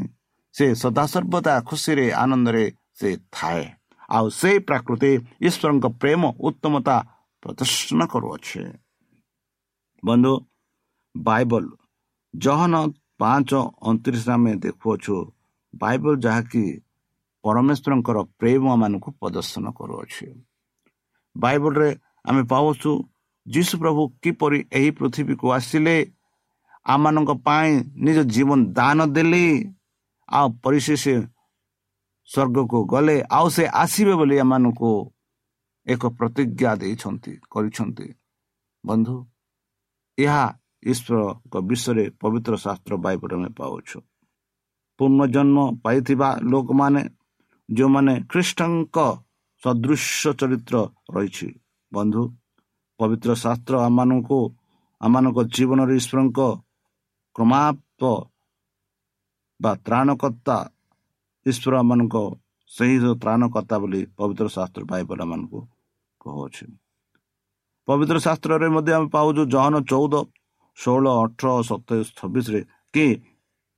ସେ 0.54 0.66
ସଦାସର୍ବଦା 0.82 1.54
ଖୁସିରେ 1.68 2.06
ଆନନ୍ଦରେ 2.22 2.64
ସେ 2.98 3.08
ଥାଏ। 3.34 3.62
ଆଉ 4.08 4.26
ସେଇ 4.40 4.58
ପ୍ରାକୃତି 4.68 5.12
ଈଶ୍ୱରଙ୍କ 5.46 5.86
ପ୍ରେମ 6.00 6.22
ଉତ୍ତମତା 6.48 6.96
ପ୍ରଦର୍ଶନ 7.42 8.00
କରୁଅଛେ। 8.12 8.62
ବନ୍ଧୁ 10.02 10.32
ବାଇବଲ 11.14 11.64
ଜହନ 12.34 12.74
ପାଞ୍ଚ 13.20 13.50
ଅଣତିରିଶରେ 13.88 14.32
ଆମେ 14.36 14.52
ଦେଖୁଅଛୁ 14.64 15.16
ବାଇବଲ 15.74 16.12
ଯାହାକି 16.24 16.64
ପରମେଶ୍ୱରଙ୍କର 17.44 18.18
ପ୍ରେମ 18.40 18.64
ମାନଙ୍କୁ 18.82 19.08
ପ୍ରଦର୍ଶନ 19.20 19.64
କରୁଅଛି। 19.78 20.26
ବାଇବଲରେ 21.36 21.90
ଆମେ 22.28 22.42
ପାଉଛୁ 22.52 22.90
ଯୀଶୁ 23.46 23.74
ପ୍ରଭୁ 23.82 24.02
କିପରି 24.22 24.58
ଏହି 24.78 24.90
ପୃଥିବୀକୁ 24.98 25.46
ଆସିଲେ 25.58 25.96
ଆମମାନଙ୍କ 26.86 27.30
ପାଇଁ 27.46 27.70
ନିଜ 28.04 28.18
ଜୀବନ 28.34 28.58
ଦାନ 28.78 28.98
ଦେଲେ 29.16 29.44
ଆଉ 30.28 30.46
ପରିଶେଷ 30.64 31.04
ସ୍ୱର୍ଗକୁ 32.30 32.78
ଗଲେ 32.92 33.16
ଆଉ 33.36 33.46
ସେ 33.54 33.64
ଆସିବେ 33.82 34.14
ବୋଲି 34.20 34.36
ଏମାନଙ୍କୁ 34.44 34.92
ଏକ 35.86 36.02
ପ୍ରତିଜ୍ଞା 36.06 36.74
ଦେଇଛନ୍ତି 36.76 37.32
କରିଛନ୍ତି। 37.50 38.14
ବନ୍ଧୁ 38.86 39.16
ଏହା 40.18 40.44
ଈଶ୍ୱରଙ୍କ 40.82 41.54
ବିଷୟରେ 41.68 42.04
ପବିତ୍ର 42.20 42.54
ଶାସ୍ତ୍ର 42.56 42.92
ବାଇବଲ 42.96 43.32
ଆମେ 43.34 43.50
ପାଉଛୁ। 43.58 43.98
ପୁନର୍ଜନ୍ମ 44.98 45.58
ପାଇଥିବା 45.84 46.28
ଲୋକମାନେ 46.42 47.02
ଯେଉଁମାନେ 47.68 48.14
ଖ୍ରୀଷ୍ଟଙ୍କ 48.30 48.98
ସଦୃଶ 49.62 50.22
ଚରିତ୍ର 50.40 50.76
ରହିଛି 51.14 51.48
ବନ୍ଧୁ 51.92 52.22
ପବିତ୍ର 53.00 53.30
ଶାସ୍ତ୍ର 53.34 53.74
ଆମମାନଙ୍କୁ 53.80 54.40
ଆମମାନଙ୍କ 55.00 55.38
ଜୀବନରେ 55.54 55.94
ଈଶ୍ୱରଙ୍କ 56.00 56.40
କ୍ରମାପ 57.36 58.00
ବା 59.60 59.72
ତ୍ରାଣକର୍ତ୍ତା 59.86 60.56
ଈଶ୍ୱର 61.46 61.72
ଆମମାନଙ୍କ 61.78 62.16
ସେହି 62.70 62.96
ତ୍ରାଣକର୍ତ୍ତା 63.22 63.76
ବୋଲି 63.78 64.00
ପବିତ୍ର 64.18 64.46
ଶାସ୍ତ୍ର 64.48 64.82
ବାଇବଲ 64.84 65.20
ମାନଙ୍କୁ 65.24 65.60
କହୁଅଛି 66.24 66.64
ପବିତ୍ର 67.88 68.16
ଶାସ୍ତ୍ରରେ 68.26 68.68
ମଧ୍ୟ 68.74 68.92
ଆମେ 68.96 69.08
ପାଉଛୁ 69.14 69.42
ଜହନ 69.54 69.74
ଚଉଦ 69.90 70.14
ଷୋହଳ 70.78 71.06
ଅଠର 71.22 71.48
ସତେଇଶ 71.68 72.08
ଛବିଶରେ 72.18 72.60
କି 72.94 73.06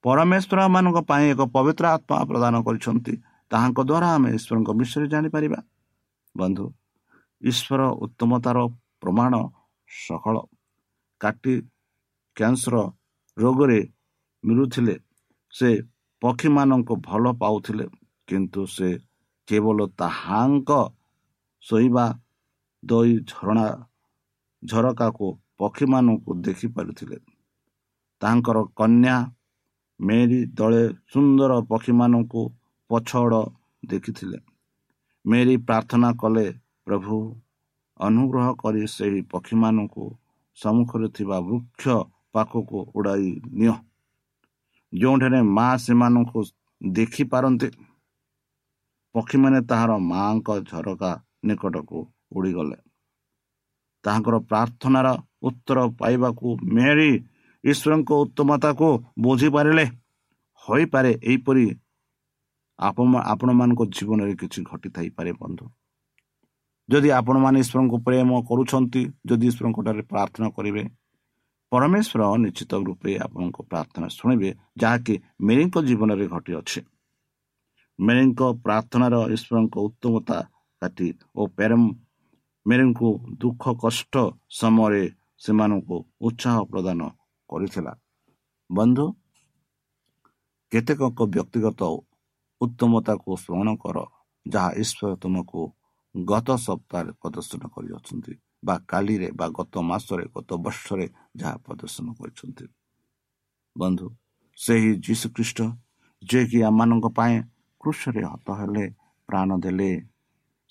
ପରମେଶ୍ୱର 0.05 0.59
ମାନଙ୍କ 0.69 0.99
ପାଇଁ 1.11 1.25
ଏକ 1.33 1.41
ପବିତ୍ର 1.57 1.85
ଆତ୍ମା 1.97 2.19
ପ୍ରଦାନ 2.31 2.55
କରିଛନ୍ତି। 2.67 3.15
ତାହାଙ୍କ 3.51 3.79
ଦ୍ୱାରା 3.89 4.09
ଆମେ 4.17 4.29
ଈଶ୍ୱରଙ୍କ 4.37 4.71
ବିଷୟରେ 4.81 5.07
ଜାଣିପାରିବା। 5.09 5.59
ବନ୍ଧୁ 6.35 6.67
ଈଶ୍ୱର 7.43 7.81
ଉତ୍ତମତାର 8.05 8.59
ପ୍ରମାଣ 9.01 9.33
ସକଳ। 9.89 10.37
କାଟି 11.21 11.55
କ୍ୟାନ୍ସର 12.37 12.77
ରୋଗରେ 13.37 13.81
ମିଳୁଥିଲେ 14.45 14.95
ସେ 15.53 15.71
ପକ୍ଷୀମାନଙ୍କୁ 16.23 16.95
ଭଲ 17.09 17.25
ପାଉଥିଲେ 17.43 17.87
କିନ୍ତୁ 18.29 18.63
ସେ 18.77 18.89
କେବଳ 19.49 19.79
ତାହାଙ୍କ 20.01 20.71
ଶୋଇବା 21.65 22.07
ଦଇ 22.87 23.13
ଝରଣା 23.31 23.67
ଝରକାକୁ 24.63 25.27
ପକ୍ଷୀମାନଙ୍କୁ 25.59 26.31
ଦେଖିପାରୁଥିଲେ 26.41 27.19
ତାଙ୍କର 28.23 28.59
କନ୍ୟା 28.77 29.17
ମେରି 30.01 30.41
ଦଳେ 30.55 30.83
ସୁନ୍ଦର 31.13 31.53
ପକ୍ଷୀମାନଙ୍କୁ 31.71 32.43
ପଛଡ଼ 32.91 33.41
ଦେଖିଥିଲେ। 33.85 34.39
ମେରି 35.25 35.55
ପ୍ରାର୍ଥନା 35.67 36.09
କଲେ 36.13 36.47
ପ୍ରଭୁ 36.87 37.17
ଅନୁଗ୍ରହ 38.01 38.47
କରି 38.55 38.83
ସେହି 38.87 39.21
ପକ୍ଷୀମାନଙ୍କୁ 39.33 40.05
ସମ୍ମୁଖରେ 40.59 41.09
ଥିବା 41.09 41.39
ବୃକ୍ଷ 41.41 41.85
ପାଖକୁ 42.33 42.79
ଉଡ଼ାଇ 42.95 43.31
ନିଅ। 43.59 43.75
ଯେଉଁଠାରେ 44.93 45.41
ମା 45.57 45.69
ସେମାନଙ୍କୁ 45.77 46.41
ଦେଖିପାରନ୍ତି। 46.81 47.69
ପକ୍ଷୀମାନେ 49.15 49.59
ତାହାର 49.71 49.91
ମାଙ୍କ 50.11 50.49
ଝରକା 50.71 51.13
ନିକଟକୁ 51.45 52.01
ଉଡ଼ିଗଲେ 52.37 52.77
ତାହାଙ୍କର 54.05 54.37
ପ୍ରାର୍ଥନାର 54.51 55.09
ଉତ୍ତର 55.49 55.79
ପାଇବାକୁ 56.01 56.49
ମେରି 56.77 57.11
ଈଶ୍ୱରଙ୍କ 57.65 58.11
ଉତ୍ତମତାକୁ 58.25 58.89
ବୁଝିପାରିଲେ। 59.25 59.85
ହୋଇପାରେ 60.63 61.11
ଏହିପରି 61.23 61.67
ଆପଣ 62.79 63.07
ଆପଣମାନଙ୍କ 63.33 63.81
ଜୀବନରେ 63.97 64.35
କିଛି 64.41 64.61
ଘଟିଥାଇପାରେ 64.71 65.33
ବନ୍ଧୁ। 65.41 65.65
ଯଦି 66.89 67.09
ଆପଣମାନେ 67.19 67.59
ଈଶ୍ୱରଙ୍କୁ 67.65 67.97
ପ୍ରେମ 68.07 68.31
କରୁଛନ୍ତି 68.49 69.03
ଯଦି 69.29 69.47
ଈଶ୍ୱରଙ୍କ 69.51 69.79
ଠାରେ 69.87 70.03
ପ୍ରାର୍ଥନା 70.13 70.49
କରିବେ 70.57 70.83
ପରମେଶ୍ୱର 71.73 72.23
ନିଶ୍ଚିତ 72.45 72.73
ରୂପେ 72.89 73.13
ଆପଣଙ୍କ 73.27 73.59
ପ୍ରାର୍ଥନା 73.71 74.07
ଶୁଣିବେ 74.17 74.51
ଯାହାକି 74.81 75.15
ମେରିଙ୍କ 75.47 75.77
ଜୀବନରେ 75.89 76.27
ଘଟିଅଛି। 76.35 76.81
ମେରିଙ୍କ 77.99 78.41
ପ୍ରାର୍ଥନାର 78.65 79.15
ଈଶ୍ୱରଙ୍କ 79.35 79.75
ଉତ୍ତମତା 79.89 80.39
କାଟି 80.83 81.09
ଓ 81.37 81.43
ପେରମ 81.59 81.83
ମେରିଙ୍କୁ 82.67 83.09
ଦୁଃଖ 83.41 83.63
କଷ୍ଟ 83.83 84.15
ସମୟରେ 84.61 85.05
ସେମାନଙ୍କୁ 85.45 85.97
ଉତ୍ସାହ 86.27 86.57
ପ୍ରଦାନ 86.71 87.01
କରିଥିଲା। 87.51 87.93
ବନ୍ଧୁ 88.71 89.05
କେତେକଙ୍କ 90.73 91.21
ବ୍ୟକ୍ତିଗତ 91.35 91.83
ଉତ୍ତମତାକୁ 92.61 93.31
ସ୍ମରଣ 93.43 93.69
କର 93.83 93.97
ଯାହା 94.47 94.71
ଈଶ୍ୱର 94.83 95.11
ତୁମକୁ 95.23 95.61
ଗତ 96.15 96.49
ସପ୍ତାହରେ 96.67 97.13
ପ୍ରଦର୍ଶନ 97.21 97.63
କରିଅଛନ୍ତି 97.75 98.33
ବା 98.67 98.75
କାଲିରେ 98.91 99.29
ବା 99.39 99.47
ଗତ 99.59 99.75
ମାସରେ 99.91 100.25
ଗତ 100.35 100.51
ବର୍ଷରେ 100.65 101.07
ଯାହା 101.41 101.57
ପ୍ରଦର୍ଶନ 101.65 102.07
କରିଛନ୍ତି। 102.19 102.67
ବନ୍ଧୁ 103.77 104.07
ସେହି 104.59 104.91
ଯୀଶୁଖ୍ରୀଷ୍ଟ 105.07 105.59
ଯିଏକି 106.23 106.59
ଆମମାନଙ୍କ 106.69 107.07
ପାଇଁ 107.19 107.37
କୃଷରେ 107.81 108.23
ହତ 108.33 108.49
ହେଲେ 108.61 108.85
ପ୍ରାଣ 109.29 109.49
ଦେଲେ 109.65 109.91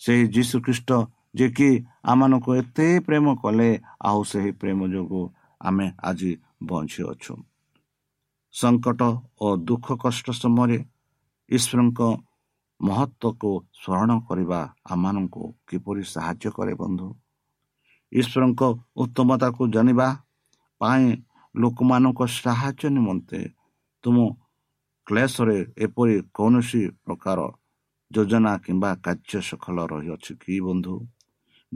ସେହି 0.01 0.23
ଯୀଶୁଖ୍ରୀଷ୍ଟ 0.35 0.89
ଯିଏକି 1.35 1.69
ଆମମାନଙ୍କୁ 2.11 2.51
ଏତେ 2.61 2.87
ପ୍ରେମ 3.07 3.25
କଲେ 3.43 3.69
ଆଉ 4.09 4.19
ସେହି 4.31 4.51
ପ୍ରେମ 4.61 4.79
ଯୋଗୁଁ 4.93 5.23
ଆମେ 5.61 5.87
ଆଜି 6.09 6.31
ବଞ୍ଚିଅଛୁ। 6.69 7.33
ସଙ୍କଟ 8.53 9.01
ଓ 9.41 9.47
ଦୁଃଖ 9.67 9.87
କଷ୍ଟ 10.03 10.27
ସମୟରେ 10.41 10.77
ଈଶ୍ୱରଙ୍କ 11.49 11.99
ମହତ୍ଵକୁ 12.79 13.51
ସ୍ମରଣ 13.81 14.11
କରିବା 14.27 14.59
ଆମମାନଙ୍କୁ 14.93 15.43
କିପରି 15.67 16.03
ସାହାଯ୍ୟ 16.13 16.49
କରେ 16.57 16.73
ବନ୍ଧୁ? 16.81 17.07
ଈଶ୍ୱରଙ୍କ 18.11 18.61
ଉତ୍ତମତାକୁ 18.95 19.61
ଜାଣିବା 19.75 20.07
ପାଇଁ 20.81 21.05
ଲୋକମାନଙ୍କ 21.55 22.21
ସାହାଯ୍ୟ 22.37 22.85
ନିମନ୍ତେ 22.97 23.39
ତୁମ 24.03 24.17
କ୍ଲେଶରେ 25.07 25.57
ଏପରି 25.85 26.15
କୌଣସି 26.33 26.81
ପ୍ରକାର 27.05 27.39
ଯୋଜନା 28.11 28.53
କିମ୍ବା 28.65 28.91
କାର୍ଯ୍ୟ 29.05 29.39
ସଫଳ 29.49 29.77
ରହିଅଛି 29.91 30.33
କି 30.41 30.55
ବନ୍ଧୁ? 30.67 30.95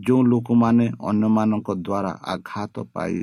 ଯେଉଁ 0.06 0.22
ଲୋକମାନେ 0.24 0.86
ଅନ୍ୟମାନଙ୍କ 1.10 1.68
ଦ୍ୱାରା 1.88 2.12
ଆଘାତ 2.34 2.76
ପାଇ 2.94 3.16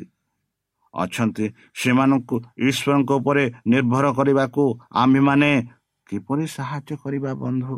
ଅଛନ୍ତି 0.95 1.47
ସେମାନଙ୍କୁ 1.75 2.37
ଈଶ୍ୱରଙ୍କ 2.69 3.11
ଉପରେ 3.21 3.45
ନିର୍ଭର 3.67 4.05
କରିବାକୁ 4.19 4.65
ଆମ୍ଭେମାନେ 5.03 5.51
କିପରି 6.07 6.45
ସାହାଯ୍ୟ 6.57 6.95
କରିବା 7.03 7.33
ବନ୍ଧୁ? 7.35 7.77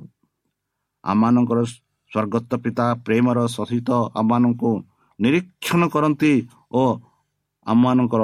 ଆମମାନଙ୍କର 1.05 1.59
ସ୍ୱର୍ଗତ 2.11 2.51
ପିତା 2.65 2.87
ପ୍ରେମର 3.07 3.39
ସହିତ 3.57 3.91
ଆମମାନଙ୍କୁ 4.21 4.71
ନିରୀକ୍ଷଣ 5.19 5.83
କରନ୍ତି 5.95 6.33
ଓ 6.73 6.83
ଆମମାନଙ୍କର 7.67 8.23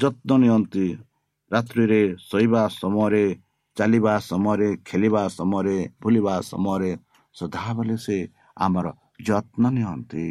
ଯତ୍ନ 0.00 0.30
ନିଅନ୍ତି। 0.42 0.86
ରାତ୍ରିରେ 1.50 2.00
ଶୋଇବା 2.30 2.62
ସମୟରେ 2.80 3.24
ଚାଲିବା 3.76 4.14
ସମୟରେ 4.20 4.68
ଖେଳିବା 4.86 5.22
ସମୟରେ 5.28 5.76
ବୁଲିବା 6.02 6.34
ସମୟରେ 6.50 6.90
ସଦାବେଳେ 7.34 7.96
ସେ 7.96 8.16
ଆମର 8.56 8.86
ଯତ୍ନ 9.28 9.62
ନିଅନ୍ତି। 9.76 10.26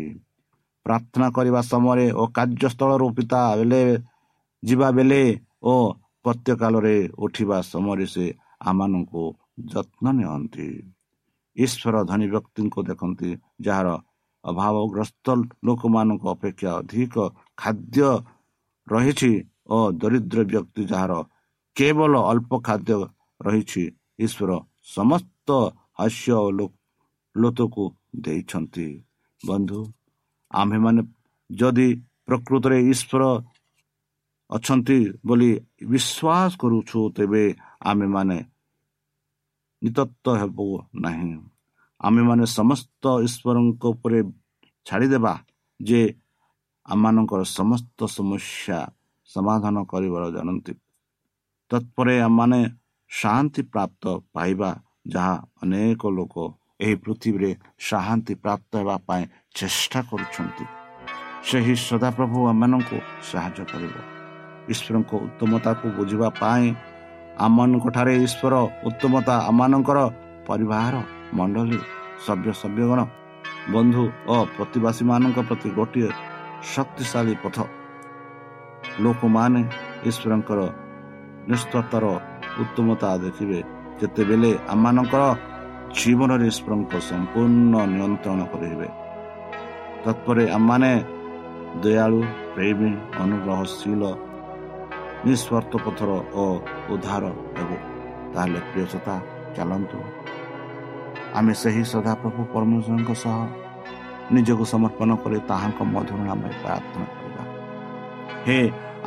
ପ୍ରାର୍ଥନା 0.86 1.28
କରିବା 1.38 1.62
ସମୟରେ 1.71 2.08
ଓ 2.21 2.23
କାର୍ଯ୍ୟସ୍ଥଳରୁ 2.38 3.08
ପିତା 3.17 3.41
ବେଲେ 3.60 3.84
ଯିବା 4.63 4.89
ବେଲେ 4.97 5.21
ଓ 5.63 5.73
ପ୍ରତ୍ୟକାଳରେ 6.25 6.97
ଉଠିବା 7.23 7.58
ସମୟରେ 7.71 8.06
ସେ 8.13 8.25
ଆମମାନଙ୍କୁ 8.69 9.23
ଯତ୍ନ 9.73 10.06
ନିଅନ୍ତି। 10.19 10.69
ଈଶ୍ୱର 11.56 11.95
ଧନୀ 12.10 12.28
ବ୍ୟକ୍ତିଙ୍କୁ 12.34 12.80
ଦେଖନ୍ତି 12.89 13.30
ଯାହାର 13.65 13.88
ଅଭାବଗ୍ରସ୍ତ 14.43 15.28
ଲୋକମାନଙ୍କ 15.67 16.23
ଅପେକ୍ଷା 16.36 16.71
ଅଧିକ 16.82 17.15
ଖାଦ୍ୟ 17.62 17.99
ରହିଛି 18.88 19.32
ଓ 19.75 19.78
ଦରିଦ୍ର 20.02 20.39
ବ୍ୟକ୍ତି 20.52 20.84
ଯାହାର 20.91 21.13
କେବଳ 21.78 22.13
ଅଳ୍ପ 22.32 22.52
ଖାଦ୍ୟ 22.67 22.91
ରହିଛି 23.41 23.84
ଈଶ୍ୱର 24.25 24.52
ସମସ୍ତ 24.95 25.47
ହାସ୍ୟ 25.99 26.32
ଲୋତକୁ 27.36 27.84
ଦେଇଛନ୍ତି। 28.15 28.88
ବନ୍ଧୁ 29.48 29.80
ଆମ୍ଭେମାନେ 30.52 31.02
ଯଦି 31.52 31.88
ପ୍ରକୃତରେ 32.26 32.78
ଈଶ୍ୱର 32.92 33.24
ଅଛନ୍ତି 34.50 35.00
ବୋଲି 35.26 35.52
ବିଶ୍ୱାସ 35.89 36.52
କରୁଛୁ 36.62 37.00
ତେବେ 37.15 37.44
ଆମେମାନେ 37.82 38.38
ନିତତ୍ଵ 39.82 40.26
ହେବ 40.42 40.58
ନାହିଁ। 40.96 41.34
ଆମେମାନେ 42.02 42.46
ସମସ୍ତ 42.58 43.04
ଈଶ୍ୱରଙ୍କ 43.28 43.84
ଉପରେ 43.86 44.20
ଛାଡ଼ିଦେବା 44.86 45.34
ଯେ 45.80 46.02
ଆମମାନଙ୍କର 46.86 47.42
ସମସ୍ତ 47.44 48.00
ସମସ୍ୟା 48.18 48.80
ସମାଧାନ 49.30 49.76
କରିବାର 49.92 50.24
ଜାଣନ୍ତି। 50.32 50.74
ତତ୍ପରେ 51.72 52.15
ଆମମାନେ 52.22 52.62
ଶାନ୍ତି 53.12 53.62
ପ୍ରାପ୍ତ 53.62 54.04
ପାଇବା 54.34 54.72
ଯାହା 55.08 55.36
ଅନେକ 55.62 56.02
ଲୋକ 56.18 56.36
ଏହି 56.80 56.96
ପୃଥିବୀରେ 57.04 57.52
ଶାନ୍ତି 57.88 58.34
ପ୍ରାପ୍ତ 58.44 58.72
ହେବା 58.82 58.96
ପାଇଁ 59.08 59.24
ଚେଷ୍ଟା 59.58 60.00
କରୁଛନ୍ତି 60.10 60.65
ସେହି 61.50 61.74
ସଦାପ୍ରଭୁ 61.88 62.38
ଆମମାନଙ୍କୁ 62.52 62.98
ସାହାଯ୍ୟ 63.30 63.63
କରିବ 63.72 63.96
ଈଶ୍ୱରଙ୍କ 64.74 65.12
ଉତ୍ତମତାକୁ 65.26 65.86
ବୁଝିବା 65.98 66.30
ପାଇଁ 66.42 66.65
ଆମମାନଙ୍କଠାରେ 67.46 68.13
ଈଶ୍ୱର 68.26 68.54
ଉତ୍ତମତା 68.89 69.36
ଆମମାନଙ୍କର 69.50 70.00
ପରିବାର 70.48 70.94
ମଣ୍ଡଳୀ 71.38 71.80
ସଭ୍ୟ 72.26 72.50
ସଭ୍ୟଗଣ 72.62 73.00
ବନ୍ଧୁ 73.74 74.04
ଓ 74.34 74.36
ପ୍ରତିବାସୀମାନଙ୍କ 74.56 75.38
ପ୍ରତି 75.50 75.70
ଗୋଟିଏ 75.78 76.10
ଶକ୍ତିଶାଳୀ 76.74 77.34
ପଥ। 77.44 77.58
ଲୋକମାନେ 79.04 79.62
ଈଶ୍ୱରଙ୍କର 80.10 80.60
ନିଷ୍ଠତାର 81.50 82.06
ଉତ୍ତମତା 82.62 83.10
ଦେଖିବେ। 83.26 83.60
ଯେତେବେଳେ 84.00 84.52
ଆମମାନଙ୍କର 84.74 85.24
ଜୀବନରେ 85.97 86.45
ଈଶ୍ୱରଙ୍କ 86.52 86.93
ସମ୍ପୂର୍ଣ୍ଣ 87.10 87.73
ନିୟନ୍ତ୍ରଣ 87.93 88.39
କରିବେ 88.52 88.88
ତତ୍ପରେ 90.04 90.43
ଆମମାନେ 90.58 90.91
ଦୟାଳୁ 91.84 92.19
ପ୍ରେମୀ 92.54 92.89
ଅନୁଗ୍ରହଶୀଳ 93.21 94.02
ନିଃସ୍ୱାର୍ଥ 95.25 95.71
ପଥର 95.86 96.10
ଓ 96.34 96.43
ଉଦ୍ଧାର 96.93 97.23
ହେବ 97.58 97.69
ତାହେଲେ 98.34 98.60
ପ୍ରିୟସତା 98.69 99.15
ଚାଲନ୍ତୁ 99.56 99.97
ଆମେ 101.38 101.54
ସେହି 101.62 101.84
ସଦାପ୍ରଭୁ 101.93 102.41
ପରମେଶ୍ୱରଙ୍କ 102.54 103.12
ସହ 103.23 103.38
ନିଜକୁ 104.34 104.63
ସମର୍ପଣ 104.73 105.10
କରି 105.23 105.38
ତାହାଙ୍କ 105.49 105.80
ମଧୁର 105.93 106.19
ନାମରେ 106.30 106.56
ପ୍ରାର୍ଥନା 106.63 107.06
କରିବା 107.13 107.43
ହେ 108.45 108.60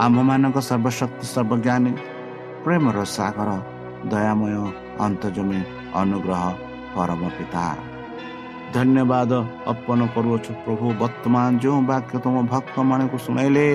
ଆମ୍ଭମାନଙ୍କ 0.05 0.59
ସର୍ବଶକ୍ତି 0.69 1.27
ସର୍ବଜ୍ଞାନୀ 1.35 1.93
ପ୍ରେମର 2.65 2.99
ସାଗର 3.17 3.51
ଦୟାମୟ 4.11 4.55
ଅନ୍ତଜମି 5.07 5.61
ଅନୁଗ୍ରହ 6.01 6.45
ପରମ 6.95 7.23
ପିତା 7.37 7.65
ଧନ୍ୟବାଦ 8.75 9.33
ଅର୍ପଣ 9.71 10.01
କରୁଅଛୁ 10.15 10.51
ପ୍ରଭୁ 10.65 10.87
ବର୍ତ୍ତମାନ 11.03 11.51
ଯେଉଁ 11.63 11.81
ବାକ୍ୟ 11.93 12.15
ତୁମ 12.25 12.37
ଭକ୍ତମାନଙ୍କୁ 12.53 13.17
ଶୁଣାଇଲେ 13.27 13.67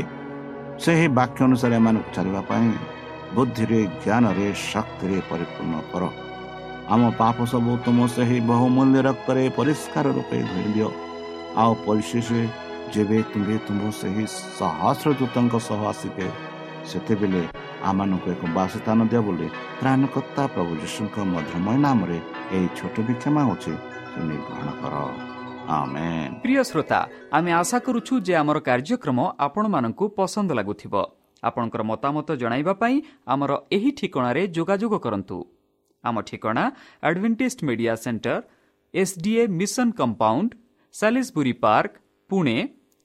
ସେହି 0.83 1.07
ବାକ୍ୟ 1.19 1.39
ଅନୁସାରେ 1.47 1.75
ଏମାନଙ୍କୁ 1.79 2.09
ଚାଲିବା 2.15 2.41
ପାଇଁ 2.49 2.67
ବୁଦ୍ଧିରେ 3.35 3.79
ଜ୍ଞାନରେ 4.03 4.47
ଶକ୍ତିରେ 4.71 5.17
ପରିପୂର୍ଣ୍ଣ 5.29 5.75
କର। 5.91 6.03
ଆମ 6.93 7.01
ପାପ 7.21 7.37
ସବୁ 7.51 7.71
ତୁମ 7.85 7.99
ସେହି 8.15 8.37
ବହୁମୂଲ୍ୟ 8.51 8.99
ରକ୍ତରେ 9.07 9.43
ପରିଷ୍କାର 9.57 10.05
ରୂପେ 10.17 10.37
ଧୋଇ 10.49 10.69
ଦିଅ। 10.75 10.89
ଆଉ 11.61 11.71
ପରିଶେଷ 11.85 12.29
ଯେବେ 12.93 13.17
ତୁମ୍ଭେ 13.31 13.55
ତୁମ୍ଭ 13.65 13.83
ସେହି 14.01 14.25
ସହସ୍ର 14.57 15.07
ଦୂତଙ୍କ 15.19 15.53
ସହ 15.67 15.79
ଆସିବେ 15.91 16.27
ସେତେବେଳେ 16.89 17.41
ଆମମାନଙ୍କୁ 17.81 18.27
ଏକ 18.31 18.43
ବାସସ୍ଥାନ 18.57 18.99
ଦିଅ 19.11 19.21
ବୋଲି 19.21 19.47
ତ୍ରାଣକର୍ତ୍ତା 19.79 20.43
ପ୍ରଭୁ 20.47 20.71
ଯୀଶୁଙ୍କ 20.81 21.15
ମଧୁରମୟ 21.25 21.77
ନାମରେ 21.85 22.17
ଏହି 22.51 22.67
ଛୋଟ 22.77 22.95
ବିକ୍ଷମା 23.07 23.41
ହେଉଛି 23.47 23.73
ତୁମେ 24.11 24.35
ଗ୍ରହଣ 24.45 24.69
କର 24.81 24.95
প্রিয় 26.41 26.63
শ্রোতা 26.63 26.99
আমি 27.31 27.49
আশা 27.51 27.79
করুছু 27.79 28.13
যে 28.19 28.33
আমার 28.35 28.57
কার্যক্রম 28.61 29.19
আপনার 29.37 29.91
পসন্দ 30.15 30.49
লাগুব 30.53 30.95
আপনার 31.43 31.83
মতামত 31.83 32.29
পাই 32.79 32.95
আমার 33.25 33.51
এই 33.69 33.87
ঠিকার 33.91 34.37
যোগাযোগ 34.49 34.91
করতু 34.95 35.37
আমার 36.03 36.23
advantage 37.01 37.55
media 37.63 37.93
centre 37.95 38.39
SDA 38.93 39.43
mission 39.59 39.89
compound 39.91 40.49
সাি 40.95 41.53
park 41.53 41.91
Pune 42.29 42.57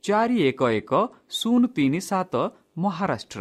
চারি 0.04 0.36
এক 0.48 0.60
এক 0.72 0.92
শূন্য 1.30 1.62
তিন 1.76 1.92
সাত 2.00 2.34
Maharashtra 2.78 3.40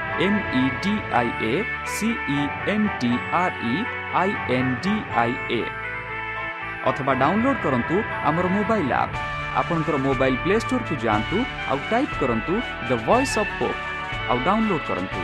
M 0.23 0.39
E 0.53 0.63
D 0.83 0.93
I 1.19 1.29
A 1.43 1.53
C E 1.91 2.39
N 2.73 2.87
T 3.01 3.11
R 3.37 3.55
E 3.65 3.75
I 4.21 4.31
N 4.55 4.73
D 4.83 4.95
I 5.21 5.33
A 5.51 5.61
ଅଥବା 6.89 7.13
ଡାଉନଲୋଡ୍ 7.21 7.61
କରନ୍ତୁ 7.65 7.95
ଆମର 8.29 8.45
ମୋବାଇଲ୍ 8.55 8.93
ଆପ୍ 8.97 9.15
ଆପଣଙ୍କର 9.53 9.97
ମୋବାଇଲ୍ 10.07 10.37
ପ୍ଲେ 10.43 10.55
ଷ୍ଟୋରକୁ 10.65 10.95
ଯାଆନ୍ତୁ 11.05 11.37
ଆଉ 11.69 11.79
ଟାଇପ୍ 11.91 12.13
କରନ୍ତୁ 12.21 12.53
ଦ 12.89 12.91
ଭଏସ୍ 13.07 13.35
ଅଫ୍ 13.41 13.55
ପୋପ୍ 13.59 13.79
ଆଉ 14.29 14.37
ଡାଉନଲୋଡ୍ 14.47 14.85
କରନ୍ତୁ 14.89 15.21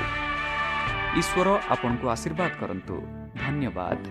ଈଶ୍ୱର 1.20 1.48
ଆପଣଙ୍କୁ 1.74 2.06
ଆଶୀର୍ବାଦ 2.16 2.52
କରନ୍ତୁ 2.62 2.96
ଧନ୍ୟବାଦ 3.42 4.02